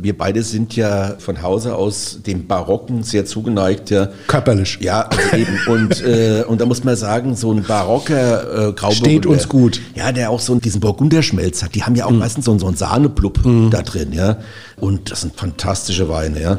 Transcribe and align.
Wir 0.00 0.16
beide 0.16 0.44
sind 0.44 0.76
ja 0.76 1.16
von 1.18 1.42
Hause 1.42 1.74
aus 1.74 2.20
dem 2.24 2.46
Barocken 2.46 3.02
sehr 3.02 3.26
zugeneigt. 3.26 3.90
Ja. 3.90 4.10
Körperlich. 4.28 4.78
Ja, 4.80 5.00
also 5.00 5.36
eben. 5.36 5.58
Und, 5.66 6.04
äh, 6.04 6.44
und 6.46 6.60
da 6.60 6.66
muss 6.66 6.84
man 6.84 6.94
sagen, 6.94 7.34
so 7.34 7.50
ein 7.50 7.64
barocker 7.64 8.42
äh, 8.42 8.72
Grauburgunder. 8.74 8.94
Steht 8.94 9.26
uns 9.26 9.48
gut. 9.48 9.80
Ja, 9.96 10.12
der 10.12 10.30
auch 10.30 10.38
so 10.38 10.54
diesen 10.54 10.80
Burgunderschmelz 10.80 11.64
hat. 11.64 11.74
Die 11.74 11.82
haben 11.82 11.96
ja 11.96 12.04
auch 12.04 12.12
mm. 12.12 12.18
meistens 12.18 12.44
so, 12.44 12.56
so 12.60 12.68
einen 12.68 12.76
Sahneblub 12.76 13.44
mm. 13.44 13.70
da 13.70 13.82
drin. 13.82 14.12
ja. 14.12 14.38
Und 14.76 15.10
das 15.10 15.22
sind 15.22 15.34
fantastische 15.34 16.08
Weine. 16.08 16.40
ja. 16.40 16.58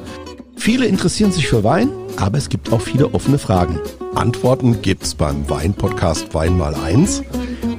Viele 0.58 0.88
interessieren 0.88 1.32
sich 1.32 1.48
für 1.48 1.64
Wein, 1.64 1.92
aber 2.18 2.38
es 2.38 2.50
gibt 2.50 2.74
auch 2.74 2.82
viele 2.82 3.14
offene 3.14 3.40
Fragen. 3.40 3.80
Antworten 4.16 4.82
gibt's 4.82 5.16
beim 5.16 5.50
Wein-Podcast 5.50 6.34
Wein 6.34 6.58
mal 6.58 6.76
eins. 6.76 7.24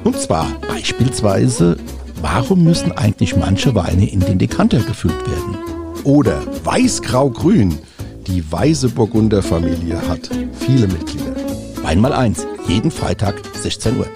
Und 0.04 0.18
zwar 0.18 0.46
beispielsweise, 0.66 1.76
Warum 2.22 2.64
müssen 2.64 2.92
eigentlich 2.92 3.34
manche 3.34 3.74
Weine 3.74 4.10
in 4.10 4.20
den 4.20 4.38
Dekanter 4.38 4.80
gefüllt 4.80 5.26
werden? 5.26 5.56
Oder 6.04 6.42
Weiß-Grau-Grün. 6.64 7.78
Die 8.26 8.44
Weiße 8.52 8.90
Burgunder 8.90 9.42
Familie 9.42 10.06
hat 10.06 10.28
viele 10.58 10.86
Mitglieder. 10.86 11.34
Wein 11.82 11.98
mal 11.98 12.12
eins, 12.12 12.46
jeden 12.68 12.90
Freitag 12.90 13.40
16 13.54 13.98
Uhr. 13.98 14.06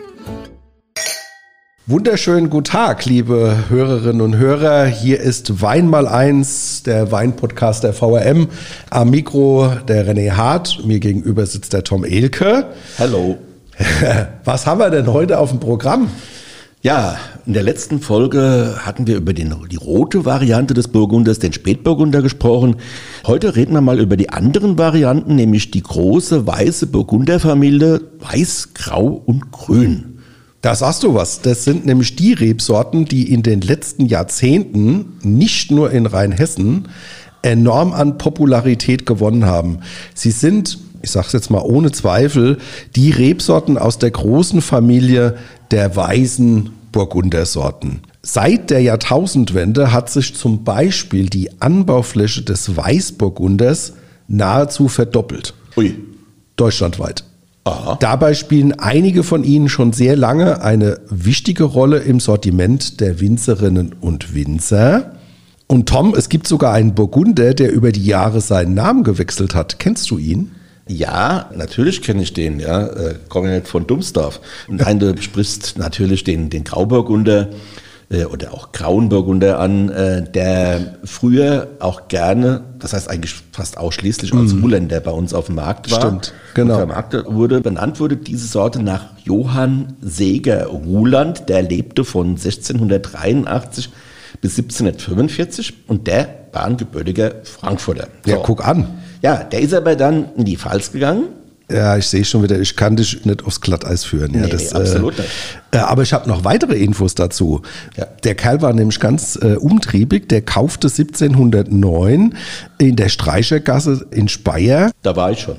Wunderschönen 1.86 2.50
guten 2.50 2.64
Tag, 2.64 3.06
liebe 3.06 3.56
Hörerinnen 3.70 4.20
und 4.20 4.36
Hörer. 4.36 4.84
Hier 4.84 5.20
ist 5.20 5.62
Wein 5.62 5.88
mal 5.88 6.06
eins, 6.06 6.82
der 6.82 7.10
Weinpodcast 7.10 7.84
der 7.84 7.94
VRM. 7.94 8.48
Am 8.90 9.10
Mikro 9.10 9.72
der 9.88 10.06
René 10.06 10.32
Hart. 10.32 10.84
Mir 10.84 11.00
gegenüber 11.00 11.46
sitzt 11.46 11.72
der 11.72 11.84
Tom 11.84 12.04
Elke. 12.04 12.66
Hallo. 12.98 13.38
Was 14.44 14.66
haben 14.66 14.80
wir 14.80 14.90
denn 14.90 15.10
heute 15.10 15.38
auf 15.38 15.50
dem 15.50 15.60
Programm? 15.60 16.10
Ja, 16.84 17.16
in 17.46 17.54
der 17.54 17.62
letzten 17.62 17.98
Folge 17.98 18.76
hatten 18.80 19.06
wir 19.06 19.16
über 19.16 19.32
den, 19.32 19.54
die 19.70 19.76
rote 19.76 20.26
Variante 20.26 20.74
des 20.74 20.88
Burgunders, 20.88 21.38
den 21.38 21.54
Spätburgunder 21.54 22.20
gesprochen. 22.20 22.76
Heute 23.26 23.56
reden 23.56 23.72
wir 23.72 23.80
mal 23.80 23.98
über 23.98 24.18
die 24.18 24.28
anderen 24.28 24.76
Varianten, 24.76 25.34
nämlich 25.34 25.70
die 25.70 25.82
große 25.82 26.46
weiße 26.46 26.88
Burgunderfamilie, 26.88 28.02
weiß, 28.20 28.74
grau 28.74 29.06
und 29.06 29.50
grün. 29.50 30.18
Da 30.60 30.74
sagst 30.74 31.04
du 31.04 31.14
was. 31.14 31.40
Das 31.40 31.64
sind 31.64 31.86
nämlich 31.86 32.16
die 32.16 32.34
Rebsorten, 32.34 33.06
die 33.06 33.32
in 33.32 33.42
den 33.42 33.62
letzten 33.62 34.04
Jahrzehnten 34.04 35.14
nicht 35.22 35.70
nur 35.70 35.90
in 35.90 36.04
Rheinhessen 36.04 36.88
enorm 37.40 37.94
an 37.94 38.18
Popularität 38.18 39.06
gewonnen 39.06 39.46
haben. 39.46 39.78
Sie 40.12 40.32
sind 40.32 40.78
ich 41.04 41.10
sage 41.10 41.26
es 41.28 41.32
jetzt 41.34 41.50
mal 41.50 41.62
ohne 41.62 41.92
Zweifel, 41.92 42.58
die 42.96 43.10
Rebsorten 43.10 43.78
aus 43.78 43.98
der 43.98 44.10
großen 44.10 44.62
Familie 44.62 45.36
der 45.70 45.94
weißen 45.94 46.70
Burgundersorten. 46.92 48.00
Seit 48.22 48.70
der 48.70 48.80
Jahrtausendwende 48.80 49.92
hat 49.92 50.08
sich 50.08 50.34
zum 50.34 50.64
Beispiel 50.64 51.28
die 51.28 51.60
Anbaufläche 51.60 52.42
des 52.42 52.76
Weißburgunders 52.76 53.92
nahezu 54.28 54.88
verdoppelt. 54.88 55.52
Ui. 55.76 55.94
Deutschlandweit. 56.56 57.24
Aha. 57.64 57.96
Dabei 58.00 58.32
spielen 58.34 58.72
einige 58.72 59.22
von 59.22 59.44
ihnen 59.44 59.68
schon 59.68 59.92
sehr 59.92 60.16
lange 60.16 60.62
eine 60.62 61.00
wichtige 61.10 61.64
Rolle 61.64 61.98
im 61.98 62.18
Sortiment 62.20 63.00
der 63.00 63.20
Winzerinnen 63.20 63.94
und 64.00 64.34
Winzer. 64.34 65.12
Und 65.66 65.88
Tom, 65.88 66.14
es 66.14 66.28
gibt 66.28 66.46
sogar 66.46 66.72
einen 66.72 66.94
Burgunder, 66.94 67.52
der 67.52 67.72
über 67.72 67.92
die 67.92 68.04
Jahre 68.04 68.40
seinen 68.40 68.74
Namen 68.74 69.02
gewechselt 69.02 69.54
hat. 69.54 69.78
Kennst 69.78 70.10
du 70.10 70.18
ihn? 70.18 70.52
Ja, 70.86 71.50
natürlich 71.54 72.02
kenne 72.02 72.22
ich 72.22 72.32
den, 72.34 72.60
ja. 72.60 72.86
Äh, 72.86 73.14
komme 73.28 73.48
ja 73.48 73.54
nicht 73.56 73.68
von 73.68 73.86
Dummsdorf. 73.86 74.40
Nein, 74.68 74.98
du 74.98 75.16
sprichst 75.20 75.78
natürlich 75.78 76.24
den, 76.24 76.50
den 76.50 76.64
Grauburgunder 76.64 77.48
äh, 78.10 78.24
oder 78.24 78.52
auch 78.52 78.72
Grauenburgunder 78.72 79.58
an, 79.58 79.88
äh, 79.88 80.22
der 80.22 80.98
früher 81.04 81.68
auch 81.80 82.08
gerne, 82.08 82.64
das 82.78 82.92
heißt 82.92 83.08
eigentlich 83.08 83.34
fast 83.52 83.78
ausschließlich 83.78 84.34
als 84.34 84.54
Ruländer 84.54 85.00
bei 85.00 85.10
uns 85.10 85.32
auf 85.32 85.46
dem 85.46 85.54
Markt 85.54 85.90
war. 85.90 86.00
Stimmt, 86.00 86.34
genau. 86.54 86.76
Vermarktet 86.76 87.26
wurde, 87.28 87.60
benannt 87.60 87.98
wurde 87.98 88.16
diese 88.16 88.46
Sorte 88.46 88.82
nach 88.82 89.06
Johann 89.24 89.94
Seger 90.02 90.66
Ruland, 90.66 91.48
der 91.48 91.62
lebte 91.62 92.04
von 92.04 92.30
1683 92.30 93.90
bis 94.40 94.58
1745 94.58 95.72
und 95.86 96.06
der 96.06 96.28
war 96.52 96.66
ein 96.66 96.76
gebürtiger 96.76 97.32
Frankfurter. 97.44 98.08
So. 98.24 98.30
Ja, 98.30 98.36
guck 98.42 98.66
an. 98.66 98.98
Ja, 99.24 99.36
der 99.42 99.60
ist 99.60 99.72
aber 99.72 99.96
dann 99.96 100.26
in 100.36 100.44
die 100.44 100.58
Pfalz 100.58 100.92
gegangen. 100.92 101.28
Ja, 101.72 101.96
ich 101.96 102.06
sehe 102.06 102.26
schon 102.26 102.42
wieder, 102.42 102.60
ich 102.60 102.76
kann 102.76 102.94
dich 102.94 103.24
nicht 103.24 103.42
aufs 103.46 103.62
Glatteis 103.62 104.04
führen. 104.04 104.34
Ja, 104.34 104.42
nee, 104.42 104.48
das, 104.50 104.74
absolut 104.74 105.18
äh, 105.18 105.22
nicht. 105.22 105.32
Äh, 105.70 105.78
aber 105.78 106.02
ich 106.02 106.12
habe 106.12 106.28
noch 106.28 106.44
weitere 106.44 106.74
Infos 106.76 107.14
dazu. 107.14 107.62
Ja. 107.96 108.04
Der 108.22 108.34
Kerl 108.34 108.60
war 108.60 108.74
nämlich 108.74 109.00
ganz 109.00 109.38
äh, 109.40 109.54
umtriebig. 109.54 110.28
Der 110.28 110.42
kaufte 110.42 110.88
1709 110.88 112.36
in 112.76 112.96
der 112.96 113.08
Streichergasse 113.08 114.06
in 114.10 114.28
Speyer. 114.28 114.90
Da 115.00 115.16
war 115.16 115.30
ich 115.30 115.40
schon. 115.40 115.56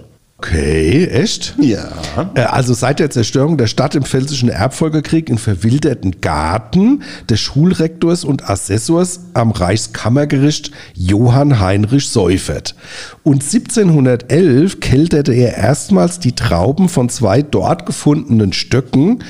Okay, 0.47 1.05
echt? 1.05 1.55
Ja. 1.59 1.89
Äh, 2.35 2.41
also 2.41 2.75
seit 2.75 2.99
der 2.99 3.09
Zerstörung 3.09 3.57
der 3.57 3.65
Stadt 3.65 3.95
im 3.95 4.03
Pfälzischen 4.03 4.49
Erbfolgekrieg 4.49 5.27
in 5.29 5.39
verwilderten 5.39 6.21
Garten 6.21 7.01
des 7.29 7.39
Schulrektors 7.39 8.23
und 8.23 8.47
Assessors 8.47 9.21
am 9.33 9.49
Reichskammergericht 9.49 10.71
Johann 10.93 11.59
Heinrich 11.59 12.09
Seufert. 12.09 12.75
Und 13.23 13.43
1711 13.43 14.79
kelterte 14.81 15.33
er 15.33 15.57
erstmals 15.57 16.19
die 16.19 16.33
Trauben 16.33 16.89
von 16.89 17.09
zwei 17.09 17.41
dort 17.41 17.87
gefundenen 17.87 18.53
Stöcken 18.53 19.23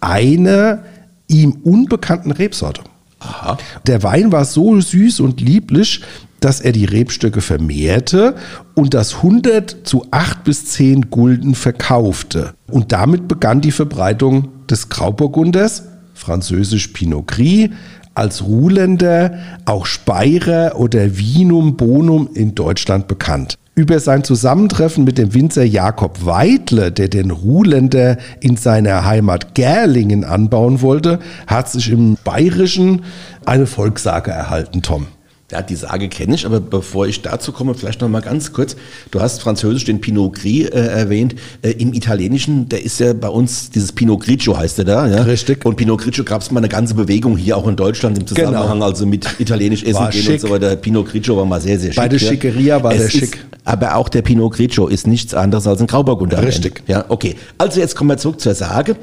einer 0.00 0.84
ihm 1.28 1.52
unbekannten 1.64 2.30
Rebsorte. 2.30 2.80
Aha. 3.20 3.58
Der 3.86 4.02
Wein 4.02 4.32
war 4.32 4.46
so 4.46 4.80
süß 4.80 5.20
und 5.20 5.40
lieblich, 5.40 6.00
dass 6.42 6.60
er 6.60 6.72
die 6.72 6.84
Rebstöcke 6.84 7.40
vermehrte 7.40 8.34
und 8.74 8.94
das 8.94 9.16
100 9.16 9.78
zu 9.84 10.06
8 10.10 10.44
bis 10.44 10.66
10 10.66 11.10
Gulden 11.10 11.54
verkaufte. 11.54 12.54
Und 12.70 12.92
damit 12.92 13.28
begann 13.28 13.60
die 13.60 13.70
Verbreitung 13.70 14.48
des 14.68 14.88
Grauburgunders, 14.88 15.84
französisch 16.14 16.88
Pinot 16.88 17.28
Gris, 17.28 17.70
als 18.14 18.42
Ruhländer, 18.42 19.38
auch 19.64 19.86
Speyerer 19.86 20.78
oder 20.78 21.16
Vinum 21.16 21.76
Bonum 21.76 22.28
in 22.34 22.54
Deutschland 22.54 23.08
bekannt. 23.08 23.56
Über 23.74 24.00
sein 24.00 24.22
Zusammentreffen 24.22 25.04
mit 25.04 25.16
dem 25.16 25.32
Winzer 25.32 25.64
Jakob 25.64 26.26
Weidle, 26.26 26.92
der 26.92 27.08
den 27.08 27.30
Ruhländer 27.30 28.18
in 28.40 28.56
seiner 28.56 29.06
Heimat 29.06 29.54
Gerlingen 29.54 30.24
anbauen 30.24 30.82
wollte, 30.82 31.20
hat 31.46 31.70
sich 31.70 31.90
im 31.90 32.18
Bayerischen 32.22 33.02
eine 33.46 33.66
Volkssage 33.66 34.30
erhalten, 34.30 34.82
Tom. 34.82 35.06
Ja, 35.52 35.60
die 35.60 35.76
Sage 35.76 36.08
kenne 36.08 36.34
ich, 36.34 36.46
aber 36.46 36.60
bevor 36.60 37.06
ich 37.06 37.20
dazu 37.20 37.52
komme, 37.52 37.74
vielleicht 37.74 38.00
noch 38.00 38.08
mal 38.08 38.22
ganz 38.22 38.54
kurz. 38.54 38.74
Du 39.10 39.20
hast 39.20 39.42
französisch 39.42 39.84
den 39.84 40.00
Pinot 40.00 40.32
Gris 40.32 40.68
äh, 40.68 40.78
erwähnt. 40.78 41.34
Äh, 41.60 41.72
Im 41.72 41.92
Italienischen, 41.92 42.70
der 42.70 42.82
ist 42.82 42.98
ja 43.00 43.12
bei 43.12 43.28
uns, 43.28 43.68
dieses 43.68 43.92
Pinot 43.92 44.20
Grigio 44.20 44.56
heißt 44.56 44.78
der 44.78 44.86
da. 44.86 45.06
Ja? 45.06 45.22
Richtig. 45.24 45.66
Und 45.66 45.76
Pinot 45.76 46.00
Grigio 46.00 46.24
gab 46.24 46.40
es 46.40 46.50
mal 46.50 46.60
eine 46.60 46.70
ganze 46.70 46.94
Bewegung 46.94 47.36
hier 47.36 47.58
auch 47.58 47.68
in 47.68 47.76
Deutschland 47.76 48.16
im 48.16 48.26
Zusammenhang, 48.26 48.72
genau. 48.72 48.86
also 48.86 49.04
mit 49.04 49.28
italienisch 49.38 49.82
Essen 49.84 50.08
gehen 50.10 50.22
schick. 50.22 50.32
und 50.32 50.40
so 50.40 50.50
weiter. 50.50 50.74
Pinot 50.76 51.10
Grigio 51.10 51.36
war 51.36 51.44
mal 51.44 51.60
sehr, 51.60 51.78
sehr 51.78 51.92
schick. 51.92 52.02
Bei 52.02 52.08
der 52.08 52.18
Schickeria 52.18 52.82
war 52.82 52.92
es 52.92 53.02
der 53.02 53.10
schick. 53.10 53.22
Ist, 53.22 53.38
aber 53.64 53.96
auch 53.96 54.08
der 54.08 54.22
Pinot 54.22 54.54
Grigio 54.54 54.86
ist 54.86 55.06
nichts 55.06 55.34
anderes 55.34 55.66
als 55.66 55.82
ein 55.82 55.86
Grauburgunder. 55.86 56.42
Richtig. 56.42 56.82
Ja, 56.86 57.04
okay. 57.08 57.36
Also 57.58 57.78
jetzt 57.78 57.94
kommen 57.94 58.08
wir 58.08 58.16
zurück 58.16 58.40
zur 58.40 58.54
Sage. 58.54 58.96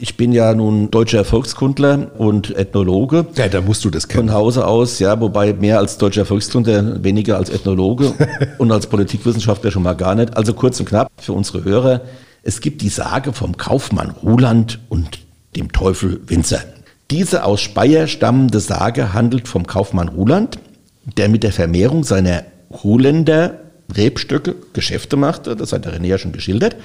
Ich 0.00 0.16
bin 0.16 0.32
ja 0.32 0.54
nun 0.54 0.90
deutscher 0.90 1.24
Volkskundler 1.24 2.10
und 2.18 2.56
Ethnologe. 2.56 3.26
Ja, 3.36 3.48
da 3.48 3.60
musst 3.60 3.84
du 3.84 3.90
das 3.90 4.08
kennen. 4.08 4.28
Von 4.28 4.36
Hause 4.36 4.66
aus, 4.66 4.98
ja, 4.98 5.20
wobei 5.20 5.52
mehr 5.52 5.78
als 5.78 5.98
deutscher 5.98 6.24
Volkskundler, 6.24 7.02
weniger 7.04 7.36
als 7.36 7.50
Ethnologe 7.50 8.12
und 8.58 8.72
als 8.72 8.86
Politikwissenschaftler 8.86 9.70
schon 9.70 9.82
mal 9.82 9.94
gar 9.94 10.14
nicht. 10.14 10.36
Also 10.36 10.54
kurz 10.54 10.80
und 10.80 10.86
knapp 10.86 11.10
für 11.18 11.32
unsere 11.32 11.64
Hörer. 11.64 12.00
Es 12.42 12.60
gibt 12.60 12.82
die 12.82 12.88
Sage 12.88 13.32
vom 13.32 13.56
Kaufmann 13.56 14.10
Ruland 14.10 14.80
und 14.88 15.20
dem 15.56 15.70
Teufel 15.72 16.20
Winzer. 16.26 16.60
Diese 17.10 17.44
aus 17.44 17.60
Speyer 17.60 18.06
stammende 18.06 18.60
Sage 18.60 19.12
handelt 19.12 19.46
vom 19.46 19.66
Kaufmann 19.66 20.08
Ruland, 20.08 20.58
der 21.16 21.28
mit 21.28 21.42
der 21.42 21.52
Vermehrung 21.52 22.02
seiner 22.02 22.44
Ruländer 22.82 23.60
Rebstöcke 23.94 24.56
Geschäfte 24.72 25.16
machte, 25.16 25.56
das 25.56 25.72
hat 25.72 25.84
der 25.84 25.98
René 25.98 26.06
ja 26.06 26.18
schon 26.18 26.32
geschildert, 26.32 26.76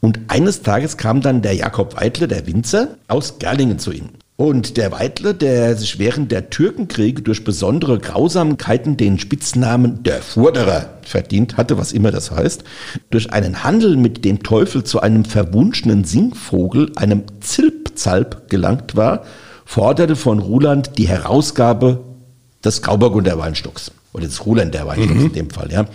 und 0.00 0.20
eines 0.28 0.62
Tages 0.62 0.96
kam 0.96 1.20
dann 1.20 1.42
der 1.42 1.54
Jakob 1.54 1.96
Weidle, 1.96 2.28
der 2.28 2.46
Winzer, 2.46 2.96
aus 3.08 3.38
Gerlingen 3.38 3.78
zu 3.78 3.92
ihnen. 3.92 4.10
Und 4.36 4.76
der 4.76 4.90
Weidle, 4.90 5.32
der 5.32 5.76
sich 5.76 6.00
während 6.00 6.32
der 6.32 6.50
Türkenkriege 6.50 7.22
durch 7.22 7.44
besondere 7.44 8.00
Grausamkeiten 8.00 8.96
den 8.96 9.20
Spitznamen 9.20 10.02
der 10.02 10.22
Furderer 10.22 10.90
verdient 11.02 11.56
hatte, 11.56 11.78
was 11.78 11.92
immer 11.92 12.10
das 12.10 12.32
heißt, 12.32 12.64
durch 13.10 13.32
einen 13.32 13.62
Handel 13.62 13.96
mit 13.96 14.24
dem 14.24 14.42
Teufel 14.42 14.82
zu 14.82 15.00
einem 15.00 15.24
verwunschenen 15.24 16.02
Singvogel, 16.02 16.90
einem 16.96 17.22
Zilpzalp, 17.40 18.50
gelangt 18.50 18.96
war, 18.96 19.24
forderte 19.64 20.16
von 20.16 20.40
Ruland 20.40 20.98
die 20.98 21.06
Herausgabe 21.06 22.00
des 22.64 22.82
Grauburgunder 22.82 23.38
Weinstocks. 23.38 23.92
Oder 24.12 24.24
des 24.24 24.44
Ruländer 24.44 24.86
Weinstocks 24.86 25.20
mhm. 25.20 25.26
in 25.26 25.32
dem 25.32 25.50
Fall, 25.50 25.70
ja. 25.70 25.86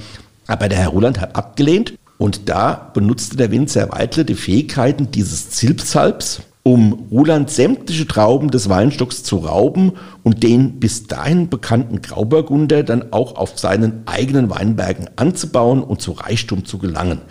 Aber 0.47 0.69
der 0.69 0.79
Herr 0.79 0.89
Ruland 0.89 1.19
hat 1.19 1.35
abgelehnt 1.35 1.93
und 2.19 2.49
da 2.49 2.91
benutzte 2.93 3.37
der 3.37 3.49
Winzer 3.49 3.91
Weidle 3.91 4.25
die 4.25 4.35
Fähigkeiten 4.35 5.09
dieses 5.09 5.51
Zilpsalps 5.51 6.41
um 6.63 7.07
Roland 7.09 7.49
sämtliche 7.49 8.05
Trauben 8.05 8.51
des 8.51 8.67
Weinstocks 8.67 9.23
zu 9.23 9.37
rauben 9.37 9.93
und 10.23 10.43
den 10.43 10.81
bis 10.81 11.07
dahin 11.07 11.49
bekannten 11.49 12.01
Grauburgunder 12.01 12.83
dann 12.83 13.13
auch 13.13 13.37
auf 13.37 13.57
seinen 13.57 14.03
eigenen 14.05 14.49
Weinbergen 14.49 15.09
anzubauen 15.15 15.81
und 15.81 16.01
zu 16.01 16.11
Reichtum 16.11 16.65
zu 16.65 16.77
gelangen. 16.77 17.21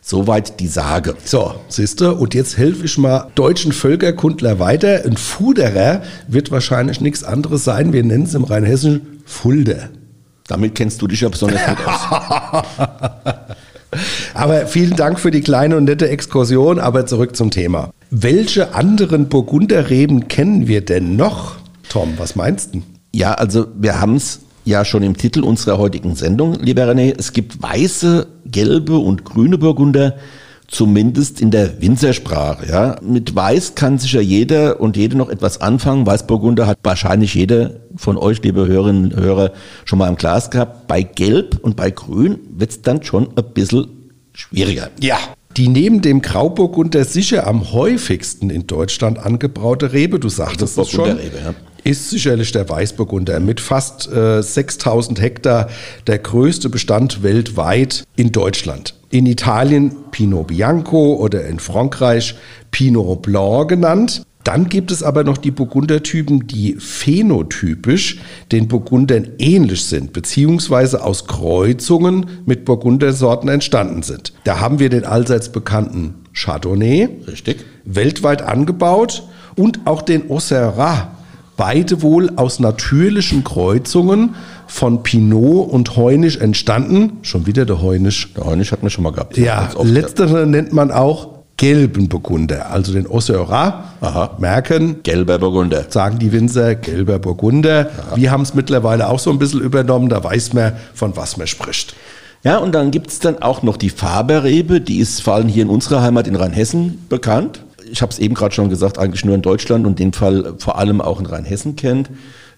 Soweit 0.00 0.58
die 0.58 0.66
Sage. 0.66 1.14
So, 1.24 1.54
siehst 1.68 2.00
du, 2.00 2.10
und 2.10 2.34
jetzt 2.34 2.58
helfe 2.58 2.84
ich 2.84 2.98
mal 2.98 3.28
deutschen 3.36 3.70
Völkerkundler 3.70 4.58
weiter. 4.58 5.04
Ein 5.04 5.16
Fuderer 5.16 6.02
wird 6.26 6.50
wahrscheinlich 6.50 7.00
nichts 7.00 7.22
anderes 7.22 7.62
sein. 7.62 7.92
Wir 7.92 8.02
nennen 8.02 8.24
es 8.24 8.34
im 8.34 8.42
Rheinhessischen 8.42 9.22
Fulder. 9.24 9.90
Damit 10.48 10.74
kennst 10.74 11.00
du 11.00 11.06
dich 11.06 11.20
ja 11.20 11.28
besonders 11.28 11.64
gut 11.64 11.78
aus. 11.86 12.64
aber 14.34 14.66
vielen 14.66 14.96
Dank 14.96 15.20
für 15.20 15.30
die 15.30 15.40
kleine 15.40 15.76
und 15.76 15.84
nette 15.84 16.08
Exkursion. 16.08 16.78
Aber 16.78 17.06
zurück 17.06 17.36
zum 17.36 17.50
Thema. 17.50 17.90
Welche 18.10 18.74
anderen 18.74 19.28
Burgunderreben 19.28 20.28
kennen 20.28 20.68
wir 20.68 20.84
denn 20.84 21.16
noch? 21.16 21.56
Tom, 21.88 22.14
was 22.16 22.36
meinst 22.36 22.74
du? 22.74 22.82
Ja, 23.14 23.34
also 23.34 23.66
wir 23.76 24.00
haben 24.00 24.16
es 24.16 24.40
ja 24.64 24.84
schon 24.84 25.02
im 25.02 25.16
Titel 25.16 25.42
unserer 25.42 25.78
heutigen 25.78 26.14
Sendung, 26.14 26.54
lieber 26.54 26.84
René. 26.84 27.14
Es 27.18 27.32
gibt 27.32 27.62
weiße, 27.62 28.26
gelbe 28.46 28.98
und 28.98 29.24
grüne 29.24 29.58
Burgunder, 29.58 30.16
zumindest 30.68 31.40
in 31.40 31.50
der 31.50 31.82
Winzersprache. 31.82 32.66
Ja. 32.70 32.96
Mit 33.02 33.34
Weiß 33.34 33.74
kann 33.74 33.98
sicher 33.98 34.20
jeder 34.20 34.80
und 34.80 34.96
jede 34.96 35.16
noch 35.16 35.28
etwas 35.28 35.60
anfangen. 35.60 36.06
Weißburgunder 36.06 36.66
hat 36.66 36.78
wahrscheinlich 36.82 37.34
jeder 37.34 37.72
von 37.96 38.16
euch, 38.16 38.42
liebe 38.42 38.66
Hörerinnen 38.66 39.12
und 39.12 39.16
Hörer, 39.16 39.52
schon 39.84 39.98
mal 39.98 40.08
im 40.08 40.16
Glas 40.16 40.50
gehabt. 40.50 40.86
Bei 40.86 41.02
Gelb 41.02 41.58
und 41.62 41.76
bei 41.76 41.90
Grün 41.90 42.38
wird 42.56 42.70
es 42.70 42.82
dann 42.82 43.02
schon 43.02 43.28
ein 43.36 43.52
bisschen 43.52 44.01
schwieriger. 44.32 44.90
Ja. 45.00 45.18
Die 45.56 45.68
neben 45.68 46.00
dem 46.00 46.22
Grauburgunder 46.22 47.04
sicher 47.04 47.46
am 47.46 47.72
häufigsten 47.72 48.48
in 48.48 48.66
Deutschland 48.66 49.18
angebraute 49.18 49.92
Rebe, 49.92 50.18
du 50.18 50.30
sagtest 50.30 50.78
es 50.78 50.90
schon, 50.90 51.18
ja 51.18 51.54
ist 51.84 52.10
sicherlich 52.10 52.52
der 52.52 52.68
Weißburgunder 52.68 53.40
mit 53.40 53.60
fast 53.60 54.10
äh, 54.10 54.42
6000 54.42 55.20
Hektar 55.20 55.68
der 56.06 56.18
größte 56.18 56.68
Bestand 56.68 57.22
weltweit 57.22 58.04
in 58.16 58.32
Deutschland. 58.32 58.94
In 59.10 59.26
Italien 59.26 59.96
Pinot 60.10 60.48
Bianco 60.48 61.14
oder 61.14 61.44
in 61.46 61.58
Frankreich 61.58 62.34
Pinot 62.70 63.22
Blanc 63.22 63.68
genannt. 63.68 64.22
Dann 64.44 64.68
gibt 64.68 64.90
es 64.90 65.02
aber 65.02 65.24
noch 65.24 65.38
die 65.38 65.50
Burgundertypen, 65.50 66.46
die 66.46 66.74
phänotypisch 66.78 68.18
den 68.50 68.68
Burgundern 68.68 69.28
ähnlich 69.38 69.84
sind, 69.84 70.12
beziehungsweise 70.12 71.04
aus 71.04 71.26
Kreuzungen 71.26 72.26
mit 72.44 72.64
Burgundersorten 72.64 73.48
entstanden 73.48 74.02
sind. 74.02 74.32
Da 74.44 74.60
haben 74.60 74.78
wir 74.78 74.90
den 74.90 75.04
allseits 75.04 75.50
bekannten 75.50 76.14
Chardonnay, 76.32 77.08
Richtig. 77.26 77.64
weltweit 77.84 78.42
angebaut, 78.42 79.22
und 79.54 79.80
auch 79.84 80.02
den 80.02 80.30
Auxerrois, 80.30 81.08
beide 81.56 82.02
wohl 82.02 82.30
aus 82.36 82.58
natürlichen 82.58 83.44
Kreuzungen 83.44 84.34
von 84.66 85.02
Pinot 85.02 85.68
und 85.70 85.96
Heunisch 85.96 86.38
entstanden. 86.38 87.18
Schon 87.22 87.46
wieder 87.46 87.66
der 87.66 87.82
Heunisch. 87.82 88.32
Der 88.34 88.44
Heunisch 88.44 88.72
hatten 88.72 88.82
wir 88.82 88.90
schon 88.90 89.04
mal 89.04 89.12
gehabt. 89.12 89.36
Ja, 89.36 89.70
letztere 89.82 90.46
nennt 90.46 90.72
man 90.72 90.90
auch 90.90 91.31
gelben 91.62 92.08
Burgunder, 92.08 92.72
also 92.72 92.92
den 92.92 93.06
Auxerrois. 93.06 93.84
Merken. 94.38 95.00
Gelber 95.04 95.38
Burgunder. 95.38 95.84
Sagen 95.90 96.18
die 96.18 96.32
Winzer, 96.32 96.74
gelber 96.74 97.20
Burgunder. 97.20 97.88
Aha. 98.08 98.16
Wir 98.16 98.32
haben 98.32 98.42
es 98.42 98.52
mittlerweile 98.54 99.08
auch 99.08 99.20
so 99.20 99.30
ein 99.30 99.38
bisschen 99.38 99.60
übernommen, 99.60 100.08
da 100.08 100.24
weiß 100.24 100.54
man, 100.54 100.72
von 100.92 101.16
was 101.16 101.36
man 101.36 101.46
spricht. 101.46 101.94
Ja, 102.42 102.58
und 102.58 102.74
dann 102.74 102.90
gibt 102.90 103.10
es 103.10 103.20
dann 103.20 103.40
auch 103.40 103.62
noch 103.62 103.76
die 103.76 103.90
Faberrebe, 103.90 104.80
die 104.80 104.98
ist 104.98 105.22
vor 105.22 105.34
allem 105.34 105.46
hier 105.46 105.62
in 105.62 105.68
unserer 105.68 106.02
Heimat 106.02 106.26
in 106.26 106.34
Rheinhessen 106.34 107.06
bekannt 107.08 107.62
ich 107.90 108.00
habe 108.00 108.10
es 108.10 108.18
eben 108.18 108.34
gerade 108.34 108.54
schon 108.54 108.70
gesagt, 108.70 108.98
eigentlich 108.98 109.24
nur 109.24 109.34
in 109.34 109.42
Deutschland 109.42 109.86
und 109.86 109.98
den 109.98 110.14
Fall 110.14 110.54
vor 110.56 110.78
allem 110.78 111.02
auch 111.02 111.20
in 111.20 111.26
Rheinhessen 111.26 111.76
kennt. 111.76 112.08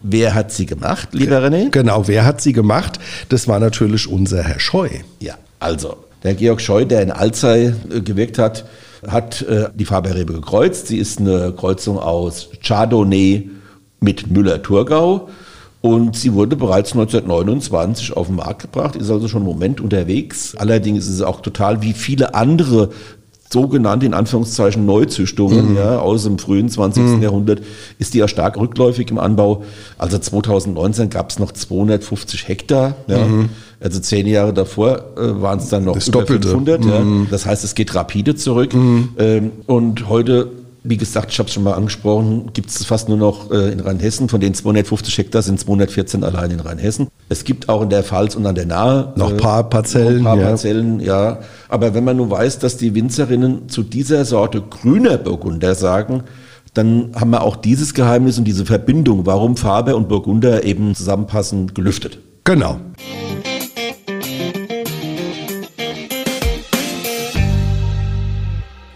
Wer 0.00 0.32
hat 0.32 0.52
sie 0.52 0.64
gemacht, 0.64 1.08
lieber 1.12 1.38
René? 1.38 1.70
Genau, 1.70 2.06
wer 2.06 2.24
hat 2.24 2.40
sie 2.40 2.52
gemacht? 2.52 3.00
Das 3.30 3.48
war 3.48 3.58
natürlich 3.58 4.06
unser 4.06 4.44
Herr 4.44 4.60
Scheu. 4.60 4.90
Ja, 5.18 5.34
also 5.58 5.96
der 6.22 6.34
Georg 6.34 6.60
Scheu, 6.60 6.84
der 6.84 7.02
in 7.02 7.10
Alzey 7.10 7.72
äh, 7.90 8.00
gewirkt 8.00 8.38
hat, 8.38 8.64
hat 9.08 9.42
äh, 9.42 9.68
die 9.74 9.84
Faberrebe 9.84 10.32
gekreuzt. 10.32 10.88
Sie 10.88 10.98
ist 10.98 11.20
eine 11.20 11.52
Kreuzung 11.52 11.98
aus 11.98 12.48
Chardonnay 12.62 13.50
mit 14.00 14.30
Müller-Thurgau. 14.30 15.28
Und 15.80 16.16
sie 16.16 16.32
wurde 16.32 16.56
bereits 16.56 16.92
1929 16.92 18.16
auf 18.16 18.28
den 18.28 18.36
Markt 18.36 18.62
gebracht, 18.62 18.96
ist 18.96 19.10
also 19.10 19.28
schon 19.28 19.42
einen 19.42 19.50
Moment 19.50 19.82
unterwegs. 19.82 20.56
Allerdings 20.56 21.04
ist 21.04 21.16
es 21.16 21.22
auch 21.22 21.42
total 21.42 21.82
wie 21.82 21.92
viele 21.92 22.34
andere 22.34 22.88
sogenannte, 23.52 24.06
in 24.06 24.14
Anführungszeichen, 24.14 24.84
Neuzüchtungen 24.84 25.70
mhm. 25.70 25.76
ja, 25.76 25.98
aus 25.98 26.24
dem 26.24 26.38
frühen 26.38 26.68
20. 26.68 27.02
Mhm. 27.02 27.22
Jahrhundert, 27.22 27.60
ist 27.98 28.14
die 28.14 28.18
ja 28.18 28.28
stark 28.28 28.58
rückläufig 28.58 29.10
im 29.10 29.18
Anbau. 29.18 29.64
Also 29.98 30.18
2019 30.18 31.10
gab 31.10 31.30
es 31.30 31.38
noch 31.38 31.52
250 31.52 32.48
Hektar. 32.48 32.96
Ja. 33.06 33.24
Mhm. 33.24 33.50
Also 33.80 34.00
zehn 34.00 34.26
Jahre 34.26 34.52
davor 34.52 35.04
äh, 35.16 35.42
waren 35.42 35.58
es 35.58 35.68
dann 35.68 35.84
noch 35.84 35.94
das 35.94 36.08
über 36.08 36.20
Doppelte. 36.20 36.48
500. 36.48 36.84
Ja. 36.84 37.00
Mhm. 37.00 37.28
Das 37.30 37.46
heißt, 37.46 37.64
es 37.64 37.74
geht 37.74 37.94
rapide 37.94 38.34
zurück. 38.34 38.74
Mhm. 38.74 39.10
Ähm, 39.18 39.52
und 39.66 40.08
heute 40.08 40.50
wie 40.86 40.98
gesagt, 40.98 41.32
ich 41.32 41.38
habe 41.38 41.48
es 41.48 41.54
schon 41.54 41.62
mal 41.62 41.72
angesprochen, 41.72 42.50
gibt 42.52 42.68
es 42.68 42.84
fast 42.84 43.08
nur 43.08 43.16
noch 43.16 43.50
äh, 43.50 43.72
in 43.72 43.80
Rheinhessen. 43.80 44.28
Von 44.28 44.40
den 44.40 44.52
250 44.52 45.16
Hektar 45.16 45.40
sind 45.40 45.58
214 45.58 46.22
allein 46.22 46.50
in 46.50 46.60
Rheinhessen. 46.60 47.08
Es 47.30 47.44
gibt 47.44 47.70
auch 47.70 47.80
in 47.80 47.88
der 47.88 48.04
Pfalz 48.04 48.36
und 48.36 48.44
an 48.44 48.54
der 48.54 48.66
Nahe 48.66 49.14
noch 49.16 49.30
ein 49.30 49.38
paar 49.38 49.70
Parzellen. 49.70 50.18
Noch 50.18 50.32
paar 50.32 50.38
ja. 50.38 50.48
Parzellen, 50.48 51.00
ja. 51.00 51.38
Aber 51.70 51.94
wenn 51.94 52.04
man 52.04 52.18
nun 52.18 52.30
weiß, 52.30 52.58
dass 52.58 52.76
die 52.76 52.94
Winzerinnen 52.94 53.70
zu 53.70 53.82
dieser 53.82 54.26
Sorte 54.26 54.60
grüner 54.60 55.16
Burgunder 55.16 55.74
sagen, 55.74 56.24
dann 56.74 57.12
haben 57.14 57.30
wir 57.30 57.42
auch 57.42 57.56
dieses 57.56 57.94
Geheimnis 57.94 58.36
und 58.36 58.44
diese 58.44 58.66
Verbindung, 58.66 59.24
warum 59.24 59.56
Farbe 59.56 59.96
und 59.96 60.08
Burgunder 60.08 60.64
eben 60.64 60.94
zusammenpassen, 60.94 61.72
gelüftet. 61.72 62.18
Genau. 62.44 62.78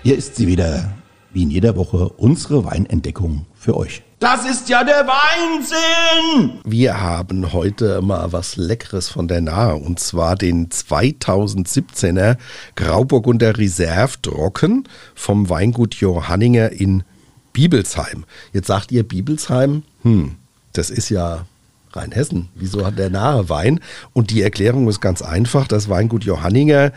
Hier 0.02 0.18
ist 0.18 0.36
sie 0.36 0.46
wieder, 0.46 0.97
wie 1.38 1.44
in 1.44 1.50
jeder 1.52 1.76
Woche 1.76 2.08
unsere 2.16 2.64
Weinentdeckung 2.64 3.46
für 3.54 3.76
euch. 3.76 4.02
Das 4.18 4.44
ist 4.44 4.68
ja 4.68 4.82
der 4.82 5.06
Weinsinn! 5.06 6.58
Wir 6.64 7.00
haben 7.00 7.52
heute 7.52 8.02
mal 8.02 8.32
was 8.32 8.56
Leckeres 8.56 9.08
von 9.08 9.28
der 9.28 9.40
Nahe 9.40 9.76
und 9.76 10.00
zwar 10.00 10.34
den 10.34 10.68
2017er 10.68 12.38
Grauburgunder 12.74 13.56
Reserve 13.56 14.20
Trocken 14.20 14.88
vom 15.14 15.48
Weingut 15.48 15.94
Johanninger 15.94 16.72
in 16.72 17.04
Bibelsheim. 17.52 18.24
Jetzt 18.52 18.66
sagt 18.66 18.90
ihr 18.90 19.06
Bibelsheim, 19.06 19.84
hm, 20.02 20.34
das 20.72 20.90
ist 20.90 21.08
ja 21.08 21.46
Rheinhessen. 21.92 22.48
Wieso 22.54 22.84
hat 22.84 22.98
der 22.98 23.10
nahe 23.10 23.48
Wein? 23.48 23.80
Und 24.12 24.30
die 24.30 24.42
Erklärung 24.42 24.88
ist 24.88 25.00
ganz 25.00 25.22
einfach. 25.22 25.68
Das 25.68 25.88
Weingut 25.88 26.24
Johanninger 26.24 26.92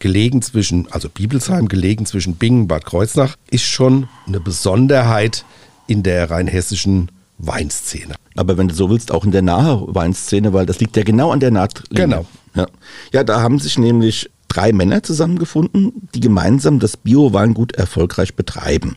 gelegen 0.00 0.42
zwischen, 0.42 0.90
also 0.90 1.08
Bibelsheim, 1.08 1.68
gelegen 1.68 2.06
zwischen 2.06 2.34
Bingen 2.34 2.66
Bad 2.66 2.84
Kreuznach, 2.84 3.36
ist 3.50 3.64
schon 3.64 4.08
eine 4.26 4.40
Besonderheit 4.40 5.44
in 5.86 6.02
der 6.02 6.30
rheinhessischen 6.30 7.10
Weinszene. 7.38 8.14
Aber 8.34 8.58
wenn 8.58 8.68
du 8.68 8.74
so 8.74 8.90
willst, 8.90 9.12
auch 9.12 9.24
in 9.24 9.30
der 9.30 9.42
nahe 9.42 9.84
Weinszene, 9.86 10.52
weil 10.52 10.66
das 10.66 10.80
liegt 10.80 10.96
ja 10.96 11.02
genau 11.02 11.30
an 11.30 11.40
der 11.40 11.50
Nahtlinie. 11.50 12.04
Genau. 12.04 12.26
Ja. 12.54 12.66
ja, 13.12 13.24
da 13.24 13.40
haben 13.40 13.58
sich 13.58 13.78
nämlich 13.78 14.30
drei 14.48 14.72
Männer 14.72 15.02
zusammengefunden, 15.02 16.08
die 16.14 16.20
gemeinsam 16.20 16.80
das 16.80 16.96
Bio-Weingut 16.96 17.72
erfolgreich 17.72 18.34
betreiben. 18.34 18.96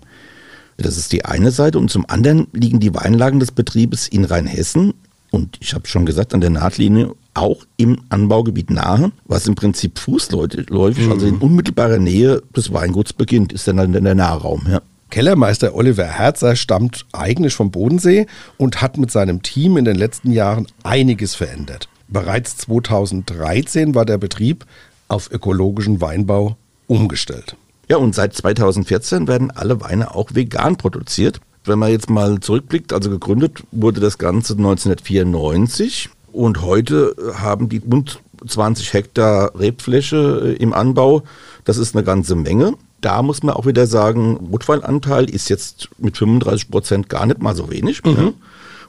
Das 0.77 0.97
ist 0.97 1.11
die 1.11 1.25
eine 1.25 1.51
Seite 1.51 1.77
und 1.77 1.91
zum 1.91 2.09
anderen 2.09 2.47
liegen 2.51 2.79
die 2.79 2.95
Weinlagen 2.95 3.39
des 3.39 3.51
Betriebes 3.51 4.07
in 4.07 4.25
Rheinhessen 4.25 4.95
und 5.29 5.57
ich 5.61 5.73
habe 5.73 5.87
schon 5.87 6.05
gesagt, 6.05 6.33
an 6.33 6.41
der 6.41 6.49
Nahtlinie 6.49 7.13
auch 7.33 7.65
im 7.77 7.99
Anbaugebiet 8.09 8.69
nahe, 8.69 9.11
was 9.25 9.47
im 9.47 9.55
Prinzip 9.55 9.99
fußläufig, 9.99 11.05
mhm. 11.05 11.11
also 11.11 11.25
in 11.25 11.37
unmittelbarer 11.37 11.97
Nähe 11.97 12.41
des 12.55 12.71
Weinguts 12.73 13.13
beginnt, 13.13 13.53
ist 13.53 13.67
dann 13.67 13.79
in 13.79 14.03
der 14.03 14.15
Nahraum. 14.15 14.65
Ja. 14.69 14.81
Kellermeister 15.09 15.75
Oliver 15.75 16.05
Herzer 16.05 16.55
stammt 16.55 17.05
eigentlich 17.11 17.53
vom 17.53 17.69
Bodensee 17.69 18.25
und 18.57 18.81
hat 18.81 18.97
mit 18.97 19.11
seinem 19.11 19.43
Team 19.43 19.77
in 19.77 19.85
den 19.85 19.95
letzten 19.95 20.31
Jahren 20.31 20.67
einiges 20.83 21.35
verändert. 21.35 21.87
Bereits 22.07 22.57
2013 22.57 23.93
war 23.93 24.05
der 24.05 24.17
Betrieb 24.17 24.65
auf 25.07 25.31
ökologischen 25.31 26.01
Weinbau 26.01 26.57
umgestellt. 26.87 27.55
Ja, 27.89 27.97
und 27.97 28.15
seit 28.15 28.33
2014 28.33 29.27
werden 29.27 29.51
alle 29.51 29.81
Weine 29.81 30.15
auch 30.15 30.29
vegan 30.33 30.77
produziert. 30.77 31.41
Wenn 31.65 31.79
man 31.79 31.91
jetzt 31.91 32.09
mal 32.09 32.39
zurückblickt, 32.39 32.91
also 32.91 33.09
gegründet 33.09 33.63
wurde 33.71 33.99
das 33.99 34.17
Ganze 34.17 34.53
1994 34.53 36.09
und 36.33 36.61
heute 36.61 37.15
haben 37.35 37.69
die 37.69 37.77
rund 37.77 38.19
20 38.45 38.93
Hektar 38.93 39.51
Rebfläche 39.57 40.55
äh, 40.59 40.61
im 40.61 40.73
Anbau. 40.73 41.23
Das 41.63 41.77
ist 41.77 41.95
eine 41.95 42.03
ganze 42.03 42.35
Menge. 42.35 42.73
Da 43.01 43.21
muss 43.21 43.43
man 43.43 43.55
auch 43.55 43.65
wieder 43.65 43.85
sagen, 43.87 44.37
Rotweinanteil 44.51 45.29
ist 45.29 45.49
jetzt 45.49 45.89
mit 45.97 46.17
35 46.17 46.71
Prozent 46.71 47.09
gar 47.09 47.25
nicht 47.25 47.41
mal 47.41 47.55
so 47.55 47.69
wenig. 47.69 48.03
Mhm. 48.03 48.11
Ja. 48.11 48.33